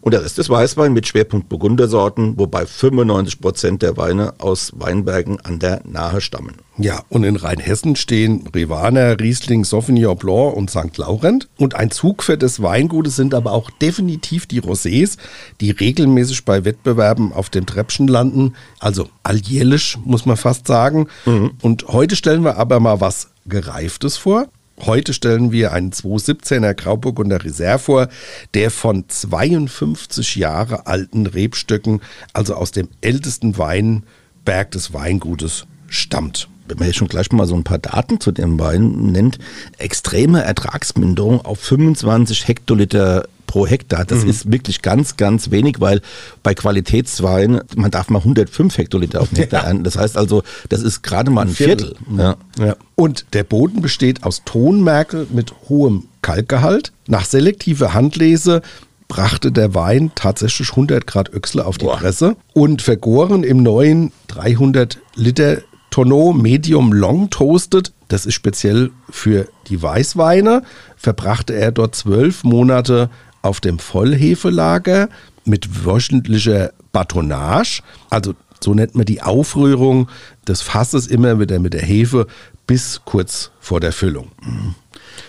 Und 0.04 0.12
der 0.12 0.22
Rest 0.22 0.38
ist 0.38 0.50
Weißwein 0.50 0.92
mit 0.92 1.08
Schwerpunkt 1.08 1.48
Burgundersorten, 1.48 2.38
wobei 2.38 2.66
95 2.66 3.40
Prozent 3.40 3.80
der 3.80 3.96
Weine 3.96 4.34
aus 4.36 4.72
Weinbergen 4.76 5.40
an 5.40 5.60
der 5.60 5.80
Nahe 5.86 6.20
stammen. 6.20 6.56
Ja, 6.76 7.02
und 7.08 7.24
in 7.24 7.36
Rheinhessen 7.36 7.96
stehen 7.96 8.46
Rivaner, 8.54 9.18
Riesling, 9.18 9.64
Sauvignon 9.64 10.18
Blanc 10.18 10.54
und 10.54 10.68
St. 10.68 10.98
Laurent. 10.98 11.48
Und 11.56 11.74
ein 11.74 11.90
Zugpferd 11.90 12.42
des 12.42 12.60
Weingutes 12.60 13.16
sind 13.16 13.32
aber 13.32 13.52
auch 13.52 13.70
definitiv 13.70 14.44
die 14.44 14.60
Rosés, 14.60 15.16
die 15.62 15.70
regelmäßig 15.70 16.44
bei 16.44 16.66
Wettbewerben 16.66 17.32
auf 17.32 17.48
dem 17.48 17.64
Treppchen 17.64 18.06
landen. 18.06 18.56
Also 18.80 19.08
alljährlich, 19.22 19.96
muss 20.04 20.26
man 20.26 20.36
fast 20.36 20.66
sagen. 20.66 21.08
Mhm. 21.24 21.52
Und 21.62 21.88
heute 21.88 22.14
stellen 22.14 22.44
wir 22.44 22.58
aber 22.58 22.78
mal 22.78 23.00
was 23.00 23.30
Gereiftes 23.46 24.18
vor. 24.18 24.48
Heute 24.80 25.14
stellen 25.14 25.52
wir 25.52 25.72
einen 25.72 25.92
217er 25.92 26.74
Grauburgunder 26.74 27.44
Reserve 27.44 27.78
vor, 27.78 28.08
der 28.54 28.70
von 28.70 29.08
52 29.08 30.36
Jahre 30.36 30.86
alten 30.86 31.26
Rebstöcken, 31.26 32.00
also 32.32 32.54
aus 32.54 32.72
dem 32.72 32.88
ältesten 33.00 33.56
Weinberg 33.56 34.72
des 34.72 34.92
Weingutes, 34.92 35.66
stammt 35.88 36.48
wenn 36.66 36.78
man 36.78 36.88
jetzt 36.88 36.96
schon 36.96 37.08
gleich 37.08 37.30
mal 37.32 37.46
so 37.46 37.54
ein 37.54 37.64
paar 37.64 37.78
Daten 37.78 38.20
zu 38.20 38.32
dem 38.32 38.58
Wein 38.58 39.12
nennt, 39.12 39.38
extreme 39.78 40.42
Ertragsminderung 40.42 41.44
auf 41.44 41.60
25 41.60 42.48
Hektoliter 42.48 43.24
pro 43.46 43.66
Hektar. 43.68 44.04
Das 44.04 44.24
mhm. 44.24 44.30
ist 44.30 44.50
wirklich 44.50 44.82
ganz, 44.82 45.16
ganz 45.16 45.52
wenig, 45.52 45.80
weil 45.80 46.00
bei 46.42 46.54
Qualitätswein, 46.54 47.60
man 47.76 47.90
darf 47.90 48.08
mal 48.10 48.18
105 48.18 48.76
Hektoliter 48.76 49.20
auf 49.20 49.28
den 49.28 49.36
Hektar 49.42 49.62
ja. 49.62 49.68
ernten. 49.68 49.84
Das 49.84 49.96
heißt 49.96 50.16
also, 50.16 50.42
das 50.70 50.82
ist 50.82 51.02
gerade 51.02 51.30
mal 51.30 51.42
ein, 51.42 51.48
ein 51.48 51.54
Viertel. 51.54 51.94
Viertel. 51.94 52.18
Ja. 52.18 52.36
Ja. 52.58 52.76
Und 52.96 53.26
der 53.32 53.44
Boden 53.44 53.80
besteht 53.80 54.24
aus 54.24 54.42
Tonmerkel 54.44 55.28
mit 55.30 55.52
hohem 55.68 56.08
Kalkgehalt. 56.20 56.92
Nach 57.06 57.24
selektiver 57.24 57.94
Handlese 57.94 58.62
brachte 59.06 59.52
der 59.52 59.72
Wein 59.74 60.10
tatsächlich 60.16 60.70
100 60.70 61.06
Grad 61.06 61.32
Öchsle 61.32 61.64
auf 61.64 61.78
die 61.78 61.84
Boah. 61.84 61.98
Presse 61.98 62.36
und 62.54 62.82
vergoren 62.82 63.44
im 63.44 63.62
neuen 63.62 64.10
300 64.28 64.98
Liter 65.14 65.58
Tonneau 65.94 66.32
Medium 66.32 66.92
Long 66.92 67.30
Toasted. 67.30 67.92
Das 68.08 68.26
ist 68.26 68.34
speziell 68.34 68.90
für 69.08 69.46
die 69.68 69.80
Weißweine. 69.80 70.64
Verbrachte 70.96 71.54
er 71.54 71.70
dort 71.70 71.94
zwölf 71.94 72.42
Monate 72.42 73.10
auf 73.42 73.60
dem 73.60 73.78
Vollhefelager 73.78 75.08
mit 75.44 75.84
wöchentlicher 75.84 76.72
Batonnage. 76.90 77.80
Also 78.10 78.34
so 78.58 78.74
nennt 78.74 78.96
man 78.96 79.06
die 79.06 79.22
Aufrührung 79.22 80.08
des 80.48 80.62
Fasses 80.62 81.06
immer 81.06 81.38
wieder 81.38 81.60
mit 81.60 81.74
der 81.74 81.82
Hefe 81.82 82.26
bis 82.66 83.02
kurz 83.04 83.52
vor 83.60 83.78
der 83.78 83.92
Füllung. 83.92 84.32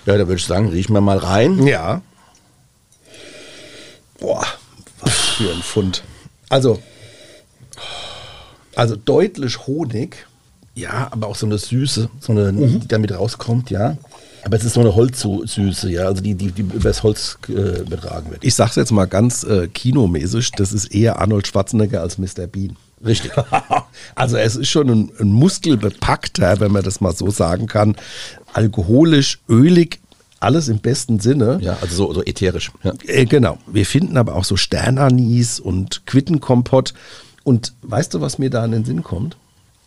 Ja, 0.07 0.17
da 0.17 0.27
würde 0.27 0.37
ich 0.37 0.47
sagen, 0.47 0.69
riechen 0.69 0.93
wir 0.93 1.01
mal 1.01 1.19
rein. 1.19 1.67
Ja. 1.67 2.01
Boah, 4.19 4.43
was 4.99 5.13
für 5.13 5.51
ein 5.51 5.61
Fund. 5.61 6.03
Also, 6.49 6.81
also 8.73 8.95
deutlich 8.95 9.67
Honig. 9.67 10.25
Ja, 10.75 11.07
aber 11.11 11.27
auch 11.27 11.35
so 11.35 11.45
eine 11.45 11.57
Süße, 11.57 12.09
so 12.19 12.31
eine, 12.33 12.51
mhm. 12.51 12.81
die 12.81 12.87
damit 12.87 13.17
rauskommt, 13.17 13.69
ja. 13.69 13.97
Aber 14.43 14.57
es 14.57 14.63
ist 14.63 14.73
so 14.73 14.81
eine 14.81 14.93
Holzsüße, 14.93 15.89
ja, 15.89 16.03
also 16.05 16.21
die, 16.21 16.35
die, 16.35 16.51
die 16.51 16.61
übers 16.61 17.01
Holz 17.01 17.39
äh, 17.47 17.83
betragen 17.83 18.29
wird. 18.29 18.43
Ich 18.43 18.53
sag's 18.53 18.75
jetzt 18.75 18.91
mal 18.91 19.05
ganz 19.05 19.43
äh, 19.43 19.67
kinomäßig, 19.67 20.51
das 20.51 20.71
ist 20.73 20.93
eher 20.93 21.19
Arnold 21.19 21.47
Schwarzenegger 21.47 22.01
als 22.01 22.17
Mr. 22.17 22.45
Bean. 22.45 22.75
Richtig. 23.03 23.31
also 24.15 24.37
es 24.37 24.55
ist 24.55 24.69
schon 24.69 24.89
ein, 24.89 25.11
ein 25.19 25.31
muskelbepackter, 25.31 26.59
wenn 26.59 26.71
man 26.71 26.83
das 26.83 27.01
mal 27.01 27.15
so 27.15 27.31
sagen 27.31 27.67
kann. 27.67 27.95
Alkoholisch, 28.53 29.39
ölig, 29.49 29.99
alles 30.39 30.67
im 30.67 30.79
besten 30.79 31.19
Sinne. 31.19 31.59
Ja, 31.61 31.77
also 31.81 31.95
so, 31.95 32.13
so 32.13 32.23
ätherisch. 32.23 32.71
Ja. 32.83 32.93
Äh, 33.07 33.25
genau. 33.25 33.57
Wir 33.65 33.85
finden 33.85 34.17
aber 34.17 34.35
auch 34.35 34.45
so 34.45 34.57
Sternanis 34.57 35.59
und 35.59 36.05
Quittenkompott. 36.05 36.93
Und 37.43 37.73
weißt 37.81 38.13
du, 38.13 38.21
was 38.21 38.37
mir 38.37 38.49
da 38.49 38.63
in 38.65 38.71
den 38.71 38.85
Sinn 38.85 39.03
kommt? 39.03 39.37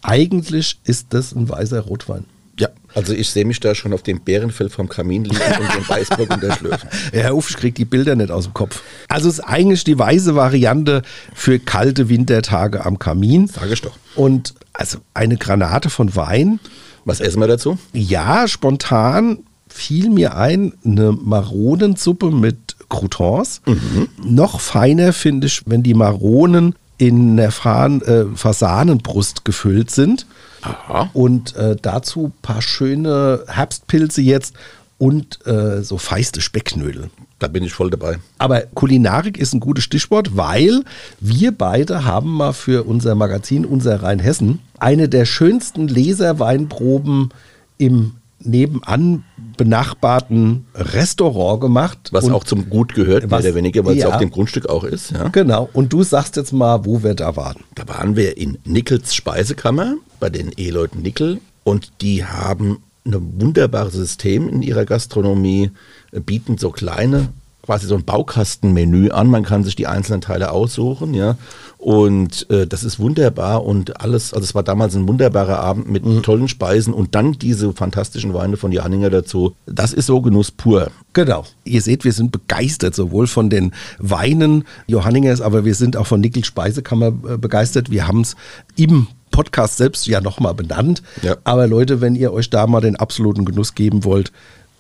Eigentlich 0.03 0.79
ist 0.85 1.09
das 1.11 1.35
ein 1.35 1.49
weißer 1.49 1.81
Rotwein. 1.81 2.25
Ja, 2.59 2.69
also 2.95 3.13
ich 3.13 3.31
sehe 3.31 3.45
mich 3.45 3.61
da 3.61 3.75
schon 3.75 3.93
auf 3.93 4.03
dem 4.03 4.21
Bärenfell 4.21 4.69
vom 4.69 4.89
Kamin 4.89 5.25
liegen 5.25 5.37
und 5.37 5.75
den 5.75 5.89
Weißburg 5.89 6.31
unterschlürfen. 6.31 6.89
Herr 7.13 7.37
Uff, 7.37 7.51
ich 7.51 7.57
krieg 7.57 7.77
die 7.77 7.85
Bilder 7.85 8.17
nicht 8.17 8.33
aus 8.33 8.45
dem 8.45 8.55
Kopf. 8.55 8.83
Also 9.09 9.29
es 9.29 9.39
ist 9.39 9.45
eigentlich 9.45 9.85
die 9.85 9.99
weiße 9.99 10.35
Variante 10.35 11.03
für 11.35 11.61
kalte 11.61 12.09
Wintertage 12.09 12.85
am 12.85 12.99
Kamin. 12.99 13.47
Sag 13.47 13.71
ich 13.71 13.81
doch. 13.81 13.97
Und 14.17 14.55
also 14.73 14.99
eine 15.15 15.37
Granate 15.37 15.89
von 15.89 16.17
Wein. 16.17 16.59
Was 17.05 17.21
essen 17.21 17.41
wir 17.41 17.47
dazu? 17.47 17.79
Ja, 17.93 18.49
spontan 18.49 19.45
fiel 19.69 20.11
mir 20.11 20.37
ein, 20.37 20.73
eine 20.85 21.13
Maronensuppe 21.13 22.31
mit 22.31 22.77
Croutons. 22.89 23.61
Mhm. 23.67 24.09
Noch 24.25 24.61
feiner 24.61 25.13
finde 25.13 25.47
ich, 25.47 25.63
wenn 25.67 25.83
die 25.83 25.95
Maronen 25.95 26.75
in 26.99 27.37
der 27.37 27.49
äh, 27.49 28.25
Fasanenbrust 28.35 29.45
gefüllt 29.45 29.91
sind. 29.91 30.27
Aha. 30.63 31.09
Und 31.13 31.55
äh, 31.57 31.77
dazu 31.81 32.27
ein 32.27 32.43
paar 32.43 32.61
schöne 32.61 33.45
Herbstpilze 33.47 34.21
jetzt 34.21 34.55
und 34.99 35.47
äh, 35.47 35.83
so 35.83 35.97
feiste 35.97 36.41
Specknödel. 36.41 37.11
Da 37.39 37.47
bin 37.47 37.63
ich 37.63 37.73
voll 37.73 37.91
dabei. 37.91 38.19
Aber 38.39 38.63
Kulinarik 38.63 39.39
ist 39.39 39.55
ein 39.55 39.61
gutes 39.61 39.85
Stichwort, 39.85 40.37
weil 40.37 40.83
wir 41.21 41.53
beide 41.53 42.05
haben 42.05 42.33
mal 42.33 42.53
für 42.53 42.83
unser 42.83 43.15
Magazin, 43.15 43.65
unser 43.65 44.03
Rheinhessen, 44.03 44.59
eine 44.81 45.09
der 45.09 45.25
schönsten 45.25 45.87
Leserweinproben 45.87 47.31
im 47.79 48.15
nebenan 48.41 49.25
benachbarten 49.57 50.67
Restaurant 50.75 51.61
gemacht. 51.61 52.11
Was 52.13 52.31
auch 52.31 52.45
zum 52.45 52.71
Gut 52.71 52.95
gehört, 52.95 53.29
mehr 53.29 53.41
oder 53.41 53.55
weniger, 53.55 53.85
weil 53.85 53.99
es 53.99 54.05
auf 54.05 54.19
dem 54.19 54.31
Grundstück 54.31 54.69
auch 54.69 54.85
ist. 54.85 55.11
Ja. 55.11 55.29
Genau. 55.29 55.69
Und 55.73 55.93
du 55.93 56.03
sagst 56.03 56.37
jetzt 56.37 56.53
mal, 56.53 56.85
wo 56.85 57.03
wir 57.03 57.15
da 57.15 57.37
waren. 57.37 57.57
Da 57.75 57.89
waren 57.89 58.17
wir 58.17 58.37
in 58.37 58.59
Nickels 58.65 59.15
Speisekammer 59.15 59.97
bei 60.21 60.31
den 60.31 60.53
Eheleuten 60.53 61.03
Nickel 61.03 61.41
und 61.65 61.93
die 62.01 62.25
haben 62.25 62.79
ein 63.05 63.41
wunderbares 63.41 63.95
System 63.95 64.49
in 64.49 64.63
ihrer 64.63 64.85
Gastronomie, 64.85 65.71
bieten 66.13 66.59
so 66.59 66.71
kleine 66.71 67.29
quasi 67.69 67.87
so 67.87 67.97
ein 67.97 68.05
Baukastenmenü 68.05 69.11
an. 69.11 69.29
Man 69.29 69.43
kann 69.43 69.63
sich 69.63 69.77
die 69.77 69.87
einzelnen 69.87 70.23
Teile 70.23 70.53
aussuchen, 70.53 71.13
ja. 71.13 71.37
Und 71.77 72.49
äh, 72.49 72.67
das 72.67 72.83
ist 72.83 72.99
wunderbar 72.99 73.63
und 73.63 74.01
alles, 74.01 74.33
also 74.33 74.43
es 74.43 74.55
war 74.55 74.63
damals 74.63 74.97
ein 74.97 75.07
wunderbarer 75.07 75.59
Abend 75.59 75.87
mit 75.91 76.03
mhm. 76.03 76.23
tollen 76.23 76.49
Speisen 76.49 76.95
und 76.95 77.15
dann 77.15 77.35
diese 77.35 77.75
fantastischen 77.75 78.33
Weine 78.33 78.57
von 78.57 78.73
Janinger 78.73 79.11
dazu. 79.11 79.55
Das 79.67 79.93
ist 79.93 80.07
so 80.07 80.23
Genuss 80.23 80.51
pur. 80.51 80.91
Genau. 81.13 81.45
Ihr 81.65 81.83
seht, 81.83 82.07
wir 82.07 82.15
sind 82.15 82.33
begeistert, 82.33 82.95
sowohl 82.95 83.27
von 83.27 83.51
den 83.51 83.75
Weinen 83.99 84.65
Johanningers, 84.87 85.43
aber 85.43 85.67
wir 85.67 85.75
sind 85.75 85.99
auch 85.99 86.07
von 86.07 86.23
Nickel 86.23 86.47
Speisekammer 86.47 87.09
äh, 87.09 87.37
begeistert. 87.37 87.91
Wir 87.91 88.09
haben 88.09 88.23
es 88.23 88.35
im 88.77 89.09
Podcast 89.31 89.77
selbst 89.77 90.07
ja 90.07 90.23
nochmal 90.23 90.55
benannt. 90.55 91.03
Ja. 91.21 91.37
Aber 91.45 91.67
Leute, 91.67 92.01
wenn 92.01 92.15
ihr 92.15 92.33
euch 92.33 92.49
da 92.49 92.67
mal 92.67 92.81
den 92.81 92.97
absoluten 92.97 93.45
Genuss 93.45 93.75
geben 93.75 94.05
wollt, 94.05 94.33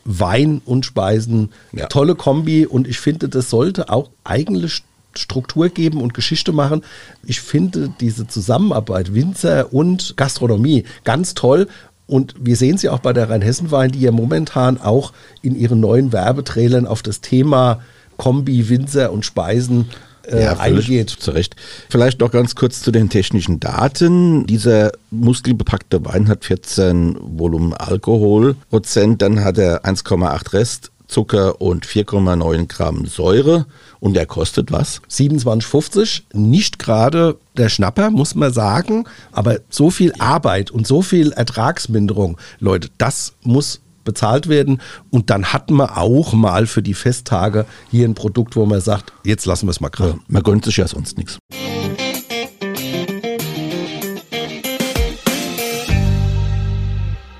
Wein 0.04 0.62
und 0.64 0.86
Speisen. 0.86 1.50
Ja. 1.72 1.86
Tolle 1.86 2.14
Kombi 2.14 2.66
und 2.66 2.88
ich 2.88 2.98
finde, 2.98 3.28
das 3.28 3.50
sollte 3.50 3.90
auch 3.90 4.10
eigentlich 4.24 4.82
Struktur 5.14 5.68
geben 5.68 6.00
und 6.00 6.14
Geschichte 6.14 6.52
machen. 6.52 6.82
Ich 7.24 7.40
finde 7.40 7.92
diese 8.00 8.26
Zusammenarbeit 8.26 9.14
Winzer 9.14 9.72
und 9.72 10.16
Gastronomie 10.16 10.84
ganz 11.04 11.34
toll. 11.34 11.68
Und 12.06 12.34
wir 12.40 12.56
sehen 12.56 12.78
sie 12.78 12.88
auch 12.88 13.00
bei 13.00 13.12
der 13.12 13.28
Rheinhessen-Wein, 13.28 13.92
die 13.92 14.00
ja 14.00 14.12
momentan 14.12 14.80
auch 14.80 15.12
in 15.42 15.54
ihren 15.54 15.80
neuen 15.80 16.12
Werbetrailern 16.12 16.86
auf 16.86 17.02
das 17.02 17.20
Thema 17.20 17.82
Kombi, 18.16 18.70
Winzer 18.70 19.12
und 19.12 19.26
Speisen 19.26 19.90
äh, 20.28 20.44
ja, 20.44 20.58
eingeht. 20.58 21.10
Zu 21.10 21.32
Recht. 21.32 21.56
Vielleicht 21.88 22.20
noch 22.20 22.30
ganz 22.30 22.54
kurz 22.54 22.82
zu 22.82 22.90
den 22.90 23.08
technischen 23.08 23.60
Daten. 23.60 24.46
Dieser 24.46 24.92
muskelbepackte 25.10 26.04
Wein 26.04 26.28
hat 26.28 26.44
14 26.44 27.16
Volumen 27.20 27.74
Alkoholprozent, 27.74 29.22
dann 29.22 29.44
hat 29.44 29.58
er 29.58 29.84
1,8 29.84 30.52
Rest. 30.52 30.90
Zucker 31.08 31.60
und 31.60 31.86
4,9 31.86 32.68
Gramm 32.68 33.06
Säure. 33.06 33.66
Und 33.98 34.16
er 34.16 34.26
kostet 34.26 34.70
was? 34.70 35.00
27,50. 35.10 36.22
Nicht 36.34 36.78
gerade 36.78 37.36
der 37.56 37.68
Schnapper, 37.68 38.10
muss 38.10 38.34
man 38.34 38.52
sagen. 38.52 39.04
Aber 39.32 39.58
so 39.70 39.90
viel 39.90 40.12
Arbeit 40.18 40.70
und 40.70 40.86
so 40.86 41.02
viel 41.02 41.32
Ertragsminderung, 41.32 42.36
Leute, 42.60 42.90
das 42.98 43.32
muss 43.42 43.80
bezahlt 44.08 44.48
werden. 44.48 44.80
Und 45.10 45.28
dann 45.28 45.52
hatten 45.52 45.76
wir 45.76 45.98
auch 45.98 46.32
mal 46.32 46.66
für 46.66 46.82
die 46.82 46.94
Festtage 46.94 47.66
hier 47.90 48.08
ein 48.08 48.14
Produkt, 48.14 48.56
wo 48.56 48.64
man 48.64 48.80
sagt, 48.80 49.12
jetzt 49.22 49.44
lassen 49.44 49.66
wir 49.66 49.72
es 49.72 49.82
mal 49.82 49.90
gerade. 49.90 50.12
Ja, 50.12 50.18
man 50.28 50.42
gönnt 50.42 50.64
sich 50.64 50.78
ja 50.78 50.88
sonst 50.88 51.18
nichts. 51.18 51.38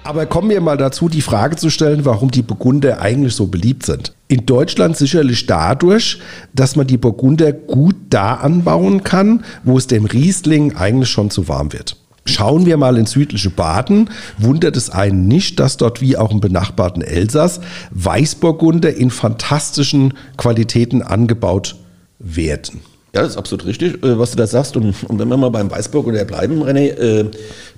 Aber 0.05 0.27
kommen 0.27 0.51
wir 0.51 0.61
mal 0.61 0.77
dazu, 0.77 1.09
die 1.09 1.23
Frage 1.23 1.57
zu 1.57 1.71
stellen, 1.71 2.05
warum 2.05 2.31
die 2.31 2.43
Burgunder 2.43 3.01
eigentlich 3.01 3.35
so 3.35 3.47
beliebt 3.47 3.87
sind. 3.87 4.15
In 4.27 4.45
Deutschland 4.45 4.97
sicherlich 4.97 5.47
dadurch, 5.47 6.21
dass 6.55 6.77
man 6.77 6.87
die 6.87 6.97
Burgunder 6.99 7.53
gut 7.53 7.97
da 8.11 8.35
anbauen 8.35 9.05
kann, 9.05 9.45
wo 9.65 9.79
es 9.79 9.87
dem 9.87 10.05
Riesling 10.05 10.77
eigentlich 10.77 11.11
schon 11.11 11.31
zu 11.31 11.49
warm 11.49 11.73
wird. 11.73 11.97
Schauen 12.29 12.67
wir 12.67 12.77
mal 12.77 12.97
ins 12.99 13.13
südliche 13.13 13.51
Baden, 13.51 14.11
wundert 14.37 14.77
es 14.77 14.91
einen 14.91 15.27
nicht, 15.27 15.59
dass 15.59 15.77
dort 15.77 16.01
wie 16.01 16.17
auch 16.17 16.31
im 16.31 16.41
benachbarten 16.41 17.03
Elsass 17.03 17.61
Weißburgunder 17.91 18.95
in 18.95 19.11
fantastischen 19.11 20.15
Qualitäten 20.37 21.03
angebaut 21.03 21.77
werten. 22.19 22.81
Ja, 23.15 23.23
das 23.23 23.33
ist 23.33 23.37
absolut 23.39 23.65
richtig, 23.65 24.03
äh, 24.05 24.19
was 24.19 24.33
du 24.33 24.37
da 24.37 24.47
sagst. 24.47 24.77
Und, 24.77 24.95
und 25.05 25.19
wenn 25.19 25.29
wir 25.29 25.37
mal 25.37 25.51
beim 25.51 25.71
Weißburgunder 25.71 26.25
bleiben, 26.25 26.63
René, 26.63 26.91
äh, 26.91 27.25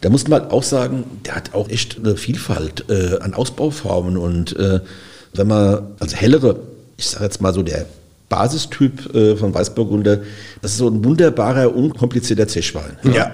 da 0.00 0.10
muss 0.10 0.26
man 0.26 0.50
auch 0.50 0.64
sagen, 0.64 1.04
der 1.24 1.36
hat 1.36 1.54
auch 1.54 1.68
echt 1.68 1.98
eine 1.98 2.16
Vielfalt 2.16 2.84
äh, 2.90 3.18
an 3.20 3.34
Ausbauformen. 3.34 4.16
Und 4.16 4.56
äh, 4.56 4.80
wenn 5.34 5.46
man, 5.46 5.82
also 6.00 6.16
hellere, 6.16 6.56
ich 6.96 7.06
sage 7.06 7.24
jetzt 7.24 7.40
mal 7.40 7.54
so 7.54 7.62
der 7.62 7.86
Basistyp 8.28 9.14
äh, 9.14 9.36
von 9.36 9.54
Weißburgunder, 9.54 10.18
das 10.62 10.72
ist 10.72 10.78
so 10.78 10.88
ein 10.88 11.04
wunderbarer, 11.04 11.74
unkomplizierter 11.74 12.48
Zechwein. 12.48 12.96
Ja. 13.04 13.32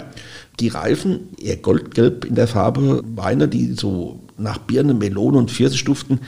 Die 0.60 0.68
Reifen, 0.68 1.28
eher 1.40 1.56
goldgelb 1.56 2.24
in 2.24 2.34
der 2.34 2.48
Farbe, 2.48 3.02
Weine, 3.14 3.48
die 3.48 3.74
so 3.74 4.20
nach 4.38 4.58
Birne, 4.58 4.94
Melone 4.94 5.38
und 5.38 5.50
Pfirsich 5.50 5.84
duften, 5.84 6.20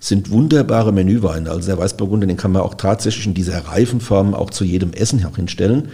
sind 0.00 0.30
wunderbare 0.30 0.92
Menüweine. 0.92 1.50
Also 1.50 1.68
der 1.68 1.78
Weißburgunder, 1.78 2.26
den 2.26 2.36
kann 2.36 2.52
man 2.52 2.62
auch 2.62 2.74
tatsächlich 2.74 3.26
in 3.26 3.34
dieser 3.34 3.58
Reifenform 3.66 4.34
auch 4.34 4.50
zu 4.50 4.64
jedem 4.64 4.92
Essen 4.92 5.24
auch 5.24 5.36
hinstellen. 5.36 5.88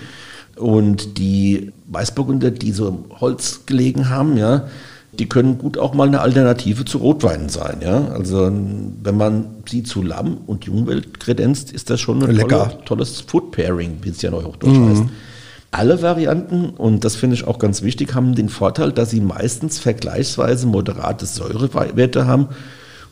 Und 0.57 1.19
die 1.19 1.73
Weißburgunder, 1.89 2.51
die 2.51 2.73
so 2.73 2.89
im 2.89 3.21
Holz 3.21 3.63
gelegen 3.67 4.11
haben, 4.11 4.37
ja, 4.37 4.69
die 5.19 5.29
können 5.29 5.59
gut 5.59 5.77
auch 5.77 5.95
mal 5.95 6.07
eine 6.07 6.21
Alternative 6.21 6.85
zu 6.85 6.99
Rotweinen 6.99 7.49
sein. 7.49 7.81
Ja? 7.83 8.09
Also 8.09 8.51
wenn 9.03 9.17
man 9.17 9.47
sie 9.69 9.83
zu 9.83 10.03
Lamm 10.03 10.39
und 10.47 10.65
Jungwelt 10.65 11.21
kredenzt, 11.21 11.73
ist 11.73 11.91
das 11.91 12.01
schon 12.01 12.23
ein 12.23 12.37
tolle, 12.37 12.79
tolles 12.85 13.21
Food 13.21 13.53
Pairing, 13.53 13.99
wie 14.03 14.11
es 14.11 14.23
ja 14.23 14.31
neuhochdeutsch 14.31 14.73
mhm. 14.73 14.89
heißt. 14.91 15.05
Alle 15.73 16.03
Varianten, 16.03 16.69
und 16.69 17.03
das 17.03 17.17
finde 17.17 17.35
ich 17.35 17.47
auch 17.47 17.59
ganz 17.59 17.81
wichtig, 17.81 18.15
haben 18.15 18.35
den 18.35 18.51
Vorteil, 18.51 18.93
dass 18.93 19.09
sie 19.09 19.23
meistens 19.23 19.79
vergleichsweise 19.79 20.67
moderate 20.67 21.25
Säurewerte 21.25 22.27
haben 22.27 22.49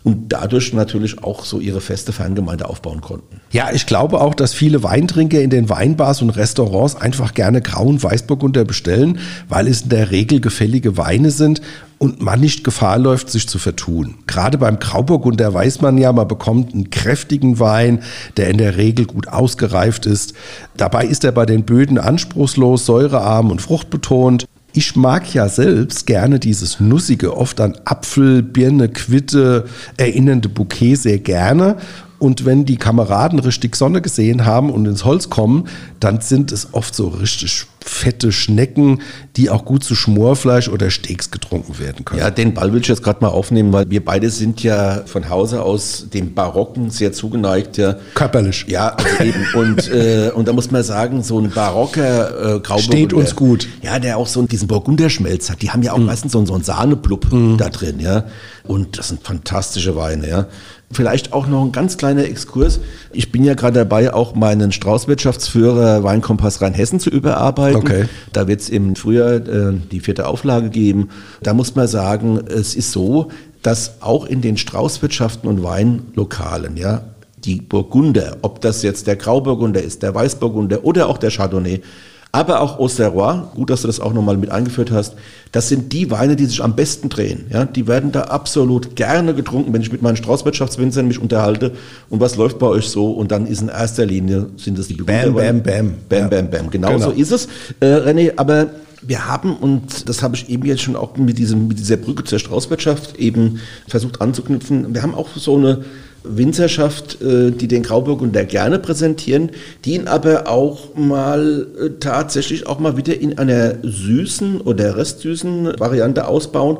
und 0.05 0.31
dadurch 0.31 0.75
natürlich 0.75 1.25
auch 1.25 1.47
so 1.47 1.59
ihre 1.59 1.81
feste 1.81 2.13
Fangemeinde 2.13 2.69
aufbauen 2.69 3.01
konnten. 3.01 3.41
Ja, 3.51 3.71
ich 3.73 3.87
glaube 3.87 4.21
auch, 4.21 4.35
dass 4.35 4.53
viele 4.53 4.83
Weintrinker 4.83 5.41
in 5.41 5.49
den 5.49 5.71
Weinbars 5.71 6.21
und 6.21 6.31
Restaurants 6.31 6.97
einfach 6.97 7.33
gerne 7.33 7.63
grauen 7.63 8.03
Weißburgunder 8.03 8.67
bestellen, 8.67 9.21
weil 9.49 9.67
es 9.67 9.81
in 9.83 9.89
der 9.89 10.11
Regel 10.11 10.41
gefällige 10.43 10.99
Weine 10.99 11.31
sind 11.31 11.63
und 12.01 12.23
man 12.23 12.41
nicht 12.41 12.65
Gefahr 12.65 12.99
läuft, 12.99 13.29
sich 13.29 13.47
zu 13.47 13.59
vertun. 13.59 14.15
Gerade 14.27 14.57
beim 14.57 14.79
Grauburgunder 14.79 15.53
weiß 15.53 15.83
man 15.83 15.99
ja, 15.99 16.11
man 16.15 16.27
bekommt 16.27 16.73
einen 16.73 16.89
kräftigen 16.89 17.59
Wein, 17.59 18.03
der 18.39 18.49
in 18.49 18.57
der 18.57 18.79
Regel 18.79 19.05
gut 19.05 19.29
ausgereift 19.29 20.07
ist. 20.07 20.33
Dabei 20.79 21.05
ist 21.05 21.25
er 21.25 21.33
bei 21.33 21.45
den 21.45 21.65
Böden 21.65 21.99
anspruchslos, 21.99 22.87
säurearm 22.87 23.51
und 23.51 23.61
fruchtbetont. 23.61 24.47
Ich 24.73 24.97
mag 24.97 25.35
ja 25.35 25.51
selbst 25.51 26.07
gerne 26.07 26.39
dieses 26.39 26.81
nussige, 26.81 27.37
oft 27.37 27.61
an 27.61 27.77
Apfel, 27.85 28.43
Birne, 28.43 28.89
Quitte 28.89 29.67
erinnernde 29.99 30.49
Bouquet 30.49 30.95
sehr 30.95 31.19
gerne. 31.19 31.77
Und 32.21 32.45
wenn 32.45 32.67
die 32.67 32.77
Kameraden 32.77 33.39
richtig 33.39 33.75
Sonne 33.77 34.03
gesehen 34.03 34.45
haben 34.45 34.71
und 34.71 34.87
ins 34.87 35.05
Holz 35.07 35.31
kommen, 35.31 35.69
dann 36.01 36.21
sind 36.21 36.53
es 36.53 36.75
oft 36.75 36.95
so 36.95 37.09
richtig 37.09 37.67
fette 37.83 38.31
Schnecken, 38.31 39.01
die 39.37 39.49
auch 39.49 39.65
gut 39.65 39.83
zu 39.83 39.95
Schmorfleisch 39.95 40.69
oder 40.69 40.91
Steaks 40.91 41.31
getrunken 41.31 41.79
werden 41.79 42.05
können. 42.05 42.21
Ja, 42.21 42.31
den 42.31 42.53
Ball 42.53 42.73
will 42.73 42.83
ich 42.83 42.89
jetzt 42.89 43.03
gerade 43.03 43.21
mal 43.23 43.31
aufnehmen, 43.31 43.73
weil 43.73 43.89
wir 43.89 44.05
beide 44.05 44.29
sind 44.29 44.63
ja 44.63 45.03
von 45.07 45.31
Hause 45.31 45.63
aus 45.63 46.07
dem 46.13 46.35
Barocken 46.35 46.91
sehr 46.91 47.13
zugeneigt. 47.13 47.79
Ja. 47.79 47.97
Körperlich. 48.15 48.67
Ja, 48.69 48.89
also 48.89 49.25
eben. 49.25 49.47
Und, 49.55 49.91
äh, 49.91 50.31
und 50.35 50.47
da 50.47 50.53
muss 50.53 50.71
man 50.71 50.83
sagen, 50.83 51.23
so 51.23 51.41
ein 51.41 51.51
barocker 51.51 52.57
äh, 52.57 52.61
Grauburgunder. 52.61 52.83
Steht 52.83 53.13
uns 53.15 53.35
gut. 53.35 53.67
Ja, 53.83 53.99
der 53.99 54.19
auch 54.19 54.27
so 54.27 54.43
diesen 54.43 54.69
Burgunderschmelz 54.69 55.49
hat. 55.49 55.63
Die 55.63 55.71
haben 55.71 55.83
ja 55.83 55.93
auch 55.93 55.99
mhm. 55.99 56.07
meistens 56.07 56.33
so, 56.33 56.45
so 56.45 56.55
einen 56.55 56.65
Sahneblub 56.65 57.33
mhm. 57.33 57.57
da 57.57 57.71
drin. 57.71 57.99
ja. 58.01 58.25
Und 58.67 58.99
das 58.99 59.09
sind 59.09 59.23
fantastische 59.23 59.97
Weine. 59.97 60.29
ja. 60.29 60.47
Vielleicht 60.93 61.33
auch 61.33 61.47
noch 61.47 61.65
ein 61.65 61.71
ganz 61.71 61.97
kleiner 61.99 62.25
Exkurs. 62.25 62.81
Ich 63.13 63.31
bin 63.31 63.45
ja 63.45 63.55
gerade 63.55 63.79
dabei, 63.79 64.13
auch 64.13 64.35
meinen 64.35 64.73
Straußwirtschaftsführer 64.73 66.03
Weinkompass 66.03 66.61
Rheinhessen 66.61 66.99
zu 66.99 67.11
überarbeiten. 67.11 67.81
Okay. 67.81 68.05
Da 68.33 68.49
wird 68.49 68.61
es 68.61 68.69
im 68.69 68.97
Frühjahr 68.97 69.35
äh, 69.35 69.75
die 69.93 70.01
vierte 70.01 70.27
Auflage 70.27 70.69
geben. 70.69 71.11
Da 71.45 71.55
muss 71.55 71.77
man 71.77 71.87
sagen, 71.87 72.41
es 72.45 72.75
ist 72.75 72.91
so, 72.91 73.29
dass 73.63 74.03
auch 74.03 74.27
in 74.27 74.41
den 74.41 74.57
Straußwirtschaften 74.57 75.49
und 75.49 75.63
Weinlokalen, 75.63 76.77
ja, 76.77 77.03
die 77.45 77.61
Burgunder, 77.61 78.39
ob 78.43 78.61
das 78.61 78.83
jetzt 78.83 79.07
der 79.07 79.17
Grauburgunder 79.17 79.83
ist, 79.83 80.03
der 80.03 80.15
Weißburgunder 80.15 80.85
oder 80.85 81.09
auch 81.09 81.19
der 81.19 81.31
Chardonnay, 81.31 81.83
aber 82.33 82.61
auch 82.61 82.79
Auxerrois, 82.79 83.51
gut, 83.55 83.71
dass 83.71 83.83
du 83.83 83.89
das 83.89 83.99
auch 83.99 84.13
nochmal 84.13 84.37
mit 84.37 84.51
eingeführt 84.51 84.93
hast, 84.93 85.15
das 85.51 85.69
sind 85.69 85.93
die 85.93 86.11
Weine, 86.11 86.37
die 86.37 86.47
sich 86.47 86.63
am 86.63 86.77
besten 86.77 87.09
drehen. 87.09 87.47
Ja, 87.51 87.65
die 87.65 87.89
werden 87.89 88.13
da 88.13 88.23
absolut 88.23 88.95
gerne 88.95 89.35
getrunken, 89.35 89.73
wenn 89.73 89.83
ich 89.83 89.91
mit 89.91 90.01
meinen 90.01 90.17
Straußwirtschaftswinzern 90.17 91.09
mich 91.09 91.21
unterhalte. 91.21 91.73
Und 92.09 92.21
was 92.21 92.37
läuft 92.37 92.61
bei 92.61 92.67
euch 92.67 92.89
so? 92.89 93.11
Und 93.11 93.33
dann 93.33 93.47
ist 93.47 93.63
in 93.63 93.69
erster 93.69 94.07
Linie, 94.07 94.47
sind 94.57 94.79
es 94.79 94.87
die 94.87 94.95
Bam, 94.95 95.35
bam, 95.35 95.63
bam. 95.63 95.95
Bam, 96.09 96.31
bam, 96.31 96.51
bam. 96.51 96.71
Genau, 96.71 96.89
genau. 96.93 97.07
so 97.07 97.11
ist 97.11 97.33
es. 97.33 97.49
Äh, 97.81 97.87
René, 97.87 98.33
aber 98.37 98.69
wir 99.03 99.27
haben, 99.27 99.57
und 99.57 100.09
das 100.09 100.23
habe 100.23 100.37
ich 100.37 100.49
eben 100.49 100.65
jetzt 100.67 100.83
schon 100.83 100.95
auch 100.95 101.17
mit, 101.17 101.39
diesem, 101.39 101.69
mit 101.69 101.79
dieser 101.79 101.97
Brücke 101.97 102.23
zur 102.25 102.39
Straußwirtschaft 102.39 103.17
eben 103.17 103.61
versucht 103.89 104.21
anzuknüpfen, 104.21 104.95
wir 104.95 105.03
haben 105.03 105.15
auch 105.15 105.29
so 105.35 105.57
eine 105.57 105.85
Winzerschaft, 106.23 107.21
äh, 107.23 107.51
die 107.51 107.69
den 107.69 107.83
Grauburgunder 107.83 108.45
gerne 108.45 108.79
präsentieren, 108.79 109.51
die 109.85 109.95
ihn 109.95 110.09
aber 110.09 110.49
auch 110.49 110.95
mal 110.95 111.67
äh, 111.79 111.91
tatsächlich 112.01 112.67
auch 112.67 112.79
mal 112.79 112.97
wieder 112.97 113.19
in 113.19 113.39
einer 113.39 113.75
süßen 113.83 114.61
oder 114.61 114.97
restsüßen 114.97 115.79
Variante 115.79 116.27
ausbauen. 116.27 116.79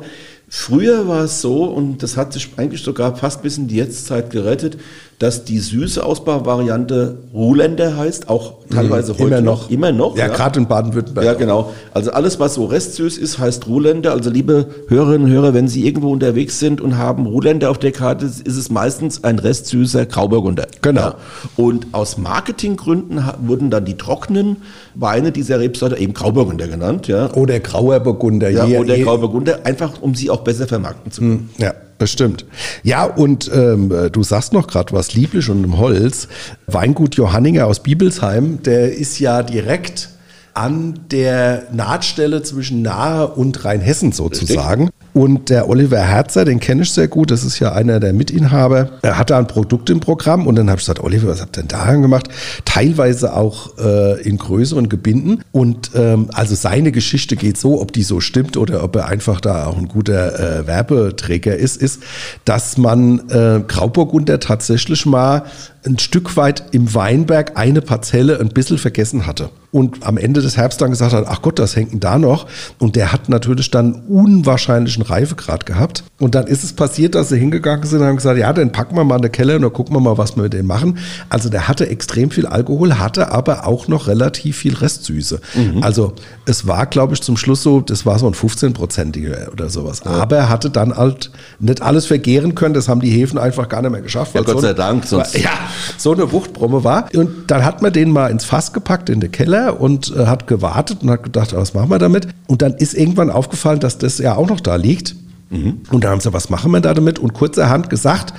Früher 0.53 1.07
war 1.07 1.23
es 1.23 1.39
so, 1.39 1.63
und 1.63 2.03
das 2.03 2.17
hat 2.17 2.33
sich 2.33 2.49
eigentlich 2.57 2.83
sogar 2.83 3.15
fast 3.15 3.41
bis 3.41 3.57
in 3.57 3.69
die 3.69 3.77
Jetztzeit 3.77 4.31
gerettet, 4.31 4.77
dass 5.21 5.43
die 5.43 5.59
süße 5.59 6.03
Ausbauvariante 6.03 7.19
Ruhländer 7.31 7.95
heißt, 7.95 8.27
auch 8.27 8.55
teilweise 8.71 9.13
mhm, 9.13 9.19
heute 9.19 9.27
immer 9.27 9.41
noch. 9.41 9.69
Immer 9.69 9.91
noch. 9.91 10.17
Ja, 10.17 10.25
ja. 10.25 10.33
gerade 10.33 10.59
in 10.59 10.65
Baden-Württemberg. 10.65 11.23
Ja, 11.23 11.33
genau. 11.35 11.71
Also 11.93 12.09
alles, 12.11 12.39
was 12.39 12.55
so 12.55 12.65
restsüß 12.65 13.19
ist, 13.19 13.37
heißt 13.37 13.67
Ruhländer. 13.67 14.13
Also 14.13 14.31
liebe 14.31 14.65
Hörerinnen 14.87 15.27
und 15.27 15.31
Hörer, 15.31 15.53
wenn 15.53 15.67
Sie 15.67 15.85
irgendwo 15.85 16.11
unterwegs 16.11 16.57
sind 16.57 16.81
und 16.81 16.97
haben 16.97 17.27
Ruhländer 17.27 17.69
auf 17.69 17.77
der 17.77 17.91
Karte, 17.91 18.25
ist 18.25 18.47
es 18.47 18.71
meistens 18.71 19.23
ein 19.23 19.37
restsüßer 19.37 20.07
Grauburgunder. 20.07 20.65
Genau. 20.81 21.01
Ja. 21.01 21.15
Und 21.55 21.85
aus 21.91 22.17
Marketinggründen 22.17 23.23
wurden 23.41 23.69
dann 23.69 23.85
die 23.85 23.97
trockenen 23.97 24.57
Weine 24.95 25.31
dieser 25.31 25.59
Rebsorte 25.59 25.97
eben 25.97 26.15
Grauburgunder 26.15 26.67
genannt. 26.67 27.07
Ja. 27.07 27.31
Oder 27.33 27.59
Grauer 27.59 27.99
Burgunder. 27.99 28.49
Ja, 28.49 28.65
oder 28.65 28.97
Grauburgunder, 28.97 29.59
einfach 29.65 30.01
um 30.01 30.15
sie 30.15 30.31
auch 30.31 30.41
besser 30.41 30.65
vermarkten 30.65 31.11
zu 31.11 31.21
können. 31.21 31.49
Hm, 31.57 31.63
ja. 31.63 31.73
Bestimmt. 32.01 32.45
Ja, 32.81 33.03
und 33.03 33.51
ähm, 33.53 33.93
du 34.11 34.23
sagst 34.23 34.53
noch 34.53 34.65
gerade 34.65 34.91
was, 34.91 35.13
lieblich 35.13 35.47
und 35.49 35.63
im 35.63 35.77
Holz. 35.77 36.27
Weingut 36.65 37.13
Johanninger 37.13 37.67
aus 37.67 37.83
Bibelsheim, 37.83 38.63
der 38.63 38.91
ist 38.97 39.19
ja 39.19 39.43
direkt 39.43 40.09
an 40.53 40.99
der 41.11 41.63
Nahtstelle 41.71 42.43
zwischen 42.43 42.81
Nahe 42.81 43.27
und 43.27 43.63
Rheinhessen 43.63 44.11
sozusagen. 44.11 44.83
Richtig. 44.83 45.01
Und 45.13 45.49
der 45.49 45.67
Oliver 45.67 45.99
Herzer, 45.99 46.45
den 46.45 46.61
kenne 46.61 46.83
ich 46.83 46.91
sehr 46.91 47.09
gut, 47.09 47.31
das 47.31 47.43
ist 47.43 47.59
ja 47.59 47.73
einer 47.73 47.99
der 47.99 48.13
Mitinhaber, 48.13 48.91
er 49.01 49.17
hat 49.17 49.29
da 49.29 49.37
ein 49.37 49.47
Produkt 49.47 49.89
im 49.89 49.99
Programm 49.99 50.47
und 50.47 50.55
dann 50.55 50.69
habe 50.69 50.79
ich 50.79 50.85
gesagt, 50.85 51.03
Oliver, 51.03 51.27
was 51.27 51.41
habt 51.41 51.57
ihr 51.57 51.63
denn 51.63 51.67
da 51.67 51.93
gemacht? 51.95 52.29
Teilweise 52.63 53.35
auch 53.35 53.77
äh, 53.77 54.21
in 54.21 54.37
größeren 54.37 54.87
Gebinden. 54.87 55.43
Und 55.51 55.91
ähm, 55.95 56.29
also 56.31 56.55
seine 56.55 56.91
Geschichte 56.91 57.35
geht 57.35 57.57
so, 57.57 57.81
ob 57.81 57.91
die 57.91 58.03
so 58.03 58.21
stimmt 58.21 58.55
oder 58.55 58.83
ob 58.83 58.95
er 58.95 59.07
einfach 59.07 59.41
da 59.41 59.67
auch 59.67 59.77
ein 59.77 59.89
guter 59.89 60.59
äh, 60.59 60.67
Werbeträger 60.67 61.55
ist, 61.55 61.77
ist, 61.77 62.03
dass 62.45 62.77
man 62.77 63.29
äh, 63.29 63.61
Grauburgunder 63.67 64.39
tatsächlich 64.39 65.05
mal 65.05 65.43
ein 65.85 65.99
Stück 65.99 66.37
weit 66.37 66.63
im 66.71 66.93
Weinberg 66.93 67.57
eine 67.57 67.81
Parzelle 67.81 68.39
ein 68.39 68.49
bisschen 68.49 68.77
vergessen 68.77 69.27
hatte. 69.27 69.49
Und 69.71 70.05
am 70.05 70.17
Ende 70.17 70.41
des 70.41 70.57
Herbst 70.57 70.81
dann 70.81 70.91
gesagt 70.91 71.13
hat, 71.13 71.25
ach 71.27 71.41
Gott, 71.41 71.57
das 71.57 71.77
hängt 71.77 72.03
da 72.03 72.17
noch. 72.17 72.45
Und 72.77 72.97
der 72.97 73.13
hat 73.13 73.29
natürlich 73.29 73.71
dann 73.71 74.03
unwahrscheinlichen 74.07 75.01
Reifegrad 75.01 75.65
gehabt. 75.65 76.03
Und 76.19 76.35
dann 76.35 76.47
ist 76.47 76.65
es 76.65 76.73
passiert, 76.73 77.15
dass 77.15 77.29
sie 77.29 77.37
hingegangen 77.37 77.85
sind 77.85 78.01
und 78.01 78.07
haben 78.07 78.17
gesagt, 78.17 78.37
ja, 78.37 78.51
dann 78.51 78.73
packen 78.73 78.95
wir 78.97 79.05
mal 79.05 79.17
eine 79.17 79.29
Keller 79.29 79.55
und 79.55 79.61
dann 79.61 79.71
gucken 79.71 79.95
wir 79.95 80.01
mal, 80.01 80.17
was 80.17 80.35
wir 80.35 80.43
mit 80.43 80.53
dem 80.53 80.67
machen. 80.67 80.97
Also 81.29 81.49
der 81.49 81.69
hatte 81.69 81.87
extrem 81.87 82.31
viel 82.31 82.45
Alkohol, 82.45 82.95
hatte 82.95 83.31
aber 83.31 83.65
auch 83.65 83.87
noch 83.87 84.07
relativ 84.07 84.57
viel 84.57 84.75
Restsüße. 84.75 85.39
Mhm. 85.55 85.83
Also 85.83 86.13
es 86.45 86.67
war, 86.67 86.85
glaube 86.85 87.13
ich, 87.13 87.21
zum 87.21 87.37
Schluss 87.37 87.63
so, 87.63 87.79
das 87.79 88.05
war 88.05 88.19
so 88.19 88.27
ein 88.27 88.33
15-prozentiger 88.33 89.51
oder 89.53 89.69
sowas. 89.69 90.01
Ja. 90.03 90.11
Aber 90.11 90.35
er 90.35 90.49
hatte 90.49 90.69
dann 90.69 90.97
halt 90.97 91.31
nicht 91.59 91.81
alles 91.81 92.07
vergehren 92.07 92.55
können. 92.55 92.73
Das 92.73 92.89
haben 92.89 92.99
die 92.99 93.09
Häfen 93.09 93.39
einfach 93.39 93.69
gar 93.69 93.81
nicht 93.81 93.91
mehr 93.91 94.01
geschafft. 94.01 94.35
Ja, 94.35 94.41
Gott 94.41 94.55
so 94.55 94.61
sei 94.61 94.73
Dank. 94.73 95.05
Sonst 95.05 95.37
ja, 95.37 95.51
so 95.97 96.11
eine 96.11 96.31
Wuchtbrumme 96.33 96.83
war. 96.83 97.07
Und 97.15 97.49
dann 97.49 97.63
hat 97.63 97.81
man 97.81 97.93
den 97.93 98.11
mal 98.11 98.27
ins 98.27 98.43
Fass 98.43 98.73
gepackt 98.73 99.09
in 99.09 99.21
den 99.21 99.31
Keller 99.31 99.60
und 99.69 100.13
äh, 100.15 100.25
hat 100.25 100.47
gewartet 100.47 101.03
und 101.03 101.09
hat 101.09 101.23
gedacht, 101.23 101.53
was 101.53 101.73
machen 101.73 101.89
wir 101.89 101.99
damit? 101.99 102.27
Und 102.47 102.61
dann 102.61 102.73
ist 102.73 102.93
irgendwann 102.93 103.29
aufgefallen, 103.29 103.79
dass 103.79 103.97
das 103.97 104.17
ja 104.17 104.35
auch 104.35 104.47
noch 104.47 104.59
da 104.59 104.75
liegt. 104.75 105.15
Mhm. 105.49 105.81
Und 105.91 106.03
da 106.03 106.09
haben 106.09 106.21
sie, 106.21 106.33
was 106.33 106.49
machen 106.49 106.71
wir 106.71 106.81
da 106.81 106.93
damit? 106.93 107.19
Und 107.19 107.33
kurzerhand 107.33 107.89
gesagt, 107.89 108.33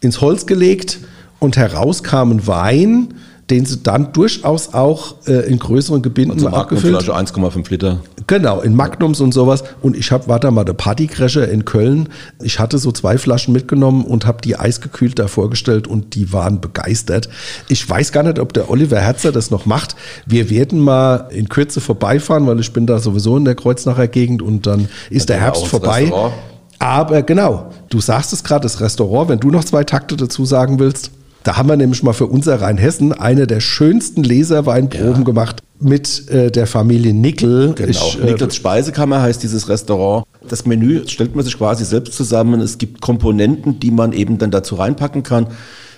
ins 0.00 0.20
Holz 0.20 0.46
gelegt 0.46 1.00
und 1.38 1.56
heraus 1.56 2.02
kam 2.02 2.30
ein 2.30 2.46
Wein, 2.46 3.14
den 3.50 3.64
sie 3.64 3.78
dann 3.82 4.12
durchaus 4.12 4.74
auch 4.74 5.14
äh, 5.28 5.48
in 5.48 5.58
größeren 5.60 6.02
Gebinden 6.02 6.32
Also 6.32 6.48
abgefüllt. 6.48 6.94
Magnumflasche 6.94 7.32
1,5 7.62 7.70
Liter. 7.70 8.00
Genau, 8.26 8.60
in 8.60 8.74
Magnums 8.74 9.20
und 9.20 9.32
sowas. 9.32 9.62
Und 9.82 9.96
ich 9.96 10.10
hab, 10.10 10.26
war 10.26 10.40
da 10.40 10.50
mal 10.50 10.64
der 10.64 10.72
Partycrasher 10.72 11.48
in 11.48 11.64
Köln. 11.64 12.08
Ich 12.42 12.58
hatte 12.58 12.78
so 12.78 12.90
zwei 12.90 13.18
Flaschen 13.18 13.52
mitgenommen 13.52 14.04
und 14.04 14.26
habe 14.26 14.38
die 14.42 14.56
eisgekühlt 14.58 15.18
da 15.20 15.28
vorgestellt 15.28 15.86
und 15.86 16.16
die 16.16 16.32
waren 16.32 16.60
begeistert. 16.60 17.28
Ich 17.68 17.88
weiß 17.88 18.10
gar 18.10 18.24
nicht, 18.24 18.40
ob 18.40 18.52
der 18.52 18.68
Oliver 18.68 18.98
Herzer 18.98 19.30
das 19.30 19.52
noch 19.52 19.64
macht. 19.64 19.94
Wir 20.26 20.50
werden 20.50 20.80
mal 20.80 21.28
in 21.30 21.48
Kürze 21.48 21.80
vorbeifahren, 21.80 22.48
weil 22.48 22.58
ich 22.58 22.72
bin 22.72 22.86
da 22.88 22.98
sowieso 22.98 23.36
in 23.36 23.44
der 23.44 23.54
Kreuznacher 23.54 24.08
Gegend 24.08 24.42
und 24.42 24.66
dann 24.66 24.88
ist 25.08 25.28
der 25.28 25.36
Ja, 25.36 25.42
Herbst 25.42 25.68
vorbei. 25.68 26.02
Restaurant. 26.02 26.34
Aber 26.78 27.22
genau, 27.22 27.70
du 27.88 28.00
sagst 28.00 28.32
es 28.32 28.44
gerade, 28.44 28.64
das 28.64 28.80
Restaurant, 28.80 29.28
wenn 29.30 29.38
du 29.40 29.50
noch 29.50 29.64
zwei 29.64 29.84
Takte 29.84 30.16
dazu 30.16 30.44
sagen 30.44 30.78
willst, 30.78 31.10
da 31.46 31.56
haben 31.56 31.68
wir 31.68 31.76
nämlich 31.76 32.02
mal 32.02 32.12
für 32.12 32.26
unser 32.26 32.60
Rheinhessen 32.60 33.12
eine 33.12 33.46
der 33.46 33.60
schönsten 33.60 34.24
Leserweinproben 34.24 35.22
gemacht 35.24 35.62
mit 35.78 36.28
äh, 36.28 36.50
der 36.50 36.66
Familie 36.66 37.14
Nickel. 37.14 37.72
Genau. 37.74 37.88
Ich, 37.88 38.20
äh, 38.20 38.24
Nickels 38.24 38.56
Speisekammer 38.56 39.22
heißt 39.22 39.44
dieses 39.44 39.68
Restaurant. 39.68 40.26
Das 40.48 40.66
Menü 40.66 41.06
stellt 41.06 41.36
man 41.36 41.44
sich 41.44 41.56
quasi 41.56 41.84
selbst 41.84 42.14
zusammen. 42.14 42.60
Es 42.60 42.78
gibt 42.78 43.00
Komponenten, 43.00 43.78
die 43.78 43.92
man 43.92 44.12
eben 44.12 44.38
dann 44.38 44.50
dazu 44.50 44.74
reinpacken 44.74 45.22
kann. 45.22 45.46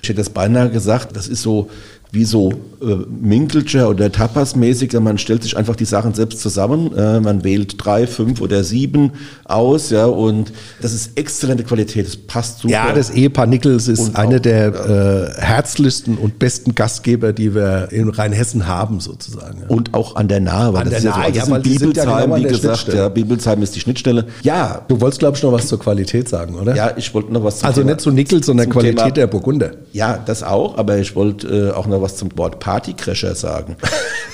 Ich 0.02 0.10
hätte 0.10 0.18
das 0.18 0.28
beinahe 0.28 0.68
gesagt, 0.68 1.16
das 1.16 1.28
ist 1.28 1.40
so 1.40 1.70
wie 2.10 2.24
so 2.24 2.50
äh, 2.80 2.86
Minkelcher 3.20 3.88
oder 3.90 4.10
Tapas-mäßig. 4.10 4.98
Man 5.00 5.18
stellt 5.18 5.42
sich 5.42 5.56
einfach 5.56 5.76
die 5.76 5.84
Sachen 5.84 6.14
selbst 6.14 6.40
zusammen. 6.40 6.96
Äh, 6.96 7.20
man 7.20 7.44
wählt 7.44 7.74
drei, 7.76 8.06
fünf 8.06 8.40
oder 8.40 8.64
sieben 8.64 9.12
aus, 9.44 9.90
ja, 9.90 10.06
und 10.06 10.52
das 10.80 10.92
ist 10.94 11.18
exzellente 11.18 11.64
Qualität. 11.64 12.06
Das 12.06 12.16
passt 12.16 12.60
super. 12.60 12.72
Ja, 12.72 12.92
das 12.92 13.10
Ehepaar 13.10 13.46
Nickels 13.46 13.88
ist 13.88 14.16
einer 14.16 14.40
der 14.40 15.34
äh, 15.36 15.40
herzlichsten 15.40 16.16
und 16.16 16.38
besten 16.38 16.74
Gastgeber, 16.74 17.32
die 17.32 17.54
wir 17.54 17.88
in 17.90 18.08
Rheinhessen 18.08 18.66
haben, 18.66 19.00
sozusagen. 19.00 19.60
ja. 19.62 19.66
Und 19.68 19.92
auch 19.94 20.16
an 20.16 20.28
der 20.28 20.40
Nahe, 20.40 20.72
weil 20.72 20.82
An 20.82 20.90
das 20.90 20.90
der 20.90 20.98
ist 20.98 21.04
ja, 21.04 21.10
Nahe, 21.22 21.32
so, 21.32 21.38
ja, 21.38 21.42
ein 21.56 21.62
sind 21.64 21.96
ja 21.96 22.04
Bibelsheim, 22.04 22.22
genau 22.22 22.34
an 22.36 22.40
wie 22.42 22.48
gesagt. 22.48 22.92
Ja, 22.94 23.08
Bibelsheim 23.08 23.62
ist 23.62 23.76
die 23.76 23.80
Schnittstelle. 23.80 24.24
Ja, 24.42 24.82
Du 24.88 24.98
wolltest, 25.00 25.18
glaube 25.20 25.36
ich, 25.36 25.42
noch 25.42 25.52
was 25.52 25.66
zur 25.68 25.78
Qualität 25.78 26.28
sagen, 26.28 26.54
oder? 26.54 26.74
ja, 26.74 26.92
ich 26.96 27.12
wollte 27.12 27.32
noch 27.32 27.44
was 27.44 27.58
zum 27.58 27.66
also 27.68 27.80
Thema- 27.82 27.90
nicht 27.92 28.00
zu 28.00 28.10
Nickel, 28.12 28.42
sondern 28.42 28.70
Qualität 28.70 28.96
Thema- 28.98 29.10
der 29.10 29.26
Burgunder. 29.26 29.70
Ja, 29.92 30.18
das 30.24 30.42
auch, 30.42 30.78
aber 30.78 30.98
ich 30.98 31.14
wollte 31.14 31.46
äh, 31.48 31.70
auch 31.72 31.86
noch 31.86 31.97
was 32.02 32.16
zum 32.16 32.30
Wort 32.36 32.60
Partycrasher 32.60 33.34
sagen. 33.34 33.76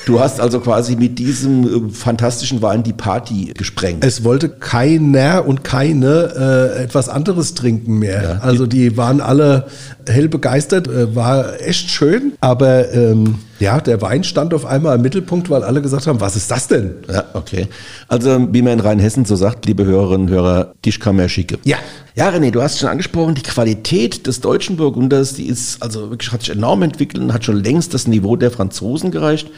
Du 0.06 0.20
hast 0.20 0.40
also 0.40 0.60
quasi 0.60 0.96
mit 0.96 1.18
diesem 1.18 1.88
äh, 1.88 1.90
fantastischen 1.90 2.60
Wein 2.62 2.82
die 2.82 2.92
Party 2.92 3.52
gesprengt. 3.56 4.04
Es 4.04 4.24
wollte 4.24 4.48
keiner 4.48 5.46
und 5.46 5.64
keine 5.64 6.74
äh, 6.76 6.82
etwas 6.82 7.08
anderes 7.08 7.54
trinken 7.54 7.98
mehr. 7.98 8.22
Ja. 8.22 8.38
also 8.40 8.66
die 8.66 8.96
waren 8.96 9.20
alle 9.20 9.66
hell 10.06 10.28
begeistert, 10.28 10.88
äh, 10.88 11.14
war 11.14 11.60
echt 11.60 11.90
schön, 11.90 12.32
aber 12.40 12.92
ähm, 12.92 13.36
ja, 13.64 13.80
der 13.80 14.02
Wein 14.02 14.24
stand 14.24 14.52
auf 14.52 14.66
einmal 14.66 14.96
im 14.96 15.02
Mittelpunkt, 15.02 15.48
weil 15.48 15.64
alle 15.64 15.80
gesagt 15.80 16.06
haben, 16.06 16.20
was 16.20 16.36
ist 16.36 16.50
das 16.50 16.68
denn? 16.68 16.96
Ja, 17.10 17.24
okay. 17.32 17.66
Also, 18.08 18.52
wie 18.52 18.60
man 18.60 18.74
in 18.74 18.80
Rheinhessen 18.80 19.24
so 19.24 19.36
sagt, 19.36 19.64
liebe 19.64 19.86
Hörerinnen 19.86 20.28
und 20.28 20.32
Hörer, 20.32 20.74
man 21.06 21.28
schicke. 21.30 21.58
Ja. 21.64 21.78
Ja, 22.14 22.28
René, 22.28 22.50
du 22.50 22.62
hast 22.62 22.78
schon 22.78 22.90
angesprochen, 22.90 23.34
die 23.34 23.42
Qualität 23.42 24.26
des 24.26 24.40
deutschen 24.40 24.76
Burgunders, 24.76 25.32
die 25.32 25.46
ist 25.46 25.82
also 25.82 26.10
wirklich, 26.10 26.30
hat 26.30 26.42
sich 26.42 26.50
enorm 26.50 26.82
entwickelt 26.82 27.22
und 27.24 27.32
hat 27.32 27.44
schon 27.44 27.56
längst 27.56 27.94
das 27.94 28.06
Niveau 28.06 28.36
der 28.36 28.50
Franzosen 28.50 29.10
gereicht. 29.10 29.50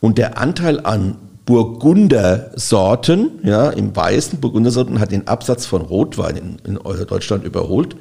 Und 0.00 0.16
der 0.16 0.38
Anteil 0.38 0.80
an 0.86 1.16
Burgundersorten, 1.44 3.40
ja, 3.42 3.70
im 3.70 3.94
weißen 3.94 4.38
Burgundersorten 4.40 5.00
hat 5.00 5.10
den 5.10 5.26
Absatz 5.26 5.66
von 5.66 5.82
Rotwein 5.82 6.58
in, 6.64 6.76
in 6.76 7.06
Deutschland 7.06 7.44
überholt. 7.44 7.96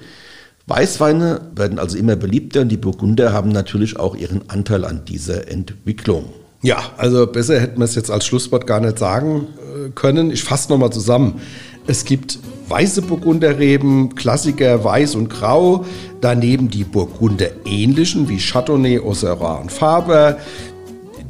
Weißweine 0.67 1.41
werden 1.55 1.79
also 1.79 1.97
immer 1.97 2.17
beliebter 2.17 2.61
und 2.61 2.69
die 2.69 2.77
Burgunder 2.77 3.31
haben 3.31 3.49
natürlich 3.49 3.97
auch 3.97 4.15
ihren 4.15 4.49
Anteil 4.49 4.83
an 4.83 5.05
dieser 5.05 5.49
Entwicklung. 5.49 6.25
Ja, 6.61 6.77
also 6.97 7.25
besser 7.25 7.59
hätten 7.59 7.79
wir 7.79 7.85
es 7.85 7.95
jetzt 7.95 8.11
als 8.11 8.25
Schlusswort 8.25 8.67
gar 8.67 8.79
nicht 8.79 8.99
sagen 8.99 9.47
äh, 9.57 9.89
können. 9.91 10.31
Ich 10.31 10.43
fasse 10.43 10.69
nochmal 10.69 10.91
zusammen. 10.91 11.39
Es 11.85 12.03
gibt 12.03 12.39
weiße 12.67 13.03
Burgunderreben, 13.03 14.15
Klassiker 14.15 14.83
weiß 14.83 15.15
und 15.15 15.29
grau, 15.29 15.85
daneben 16.19 16.69
die 16.69 16.83
Burgunder 16.83 17.47
ähnlichen 17.65 18.27
wie 18.27 18.37
Chardonnay, 18.37 18.99
Auxerrois 18.99 19.61
und 19.61 19.71
Faber. 19.71 20.37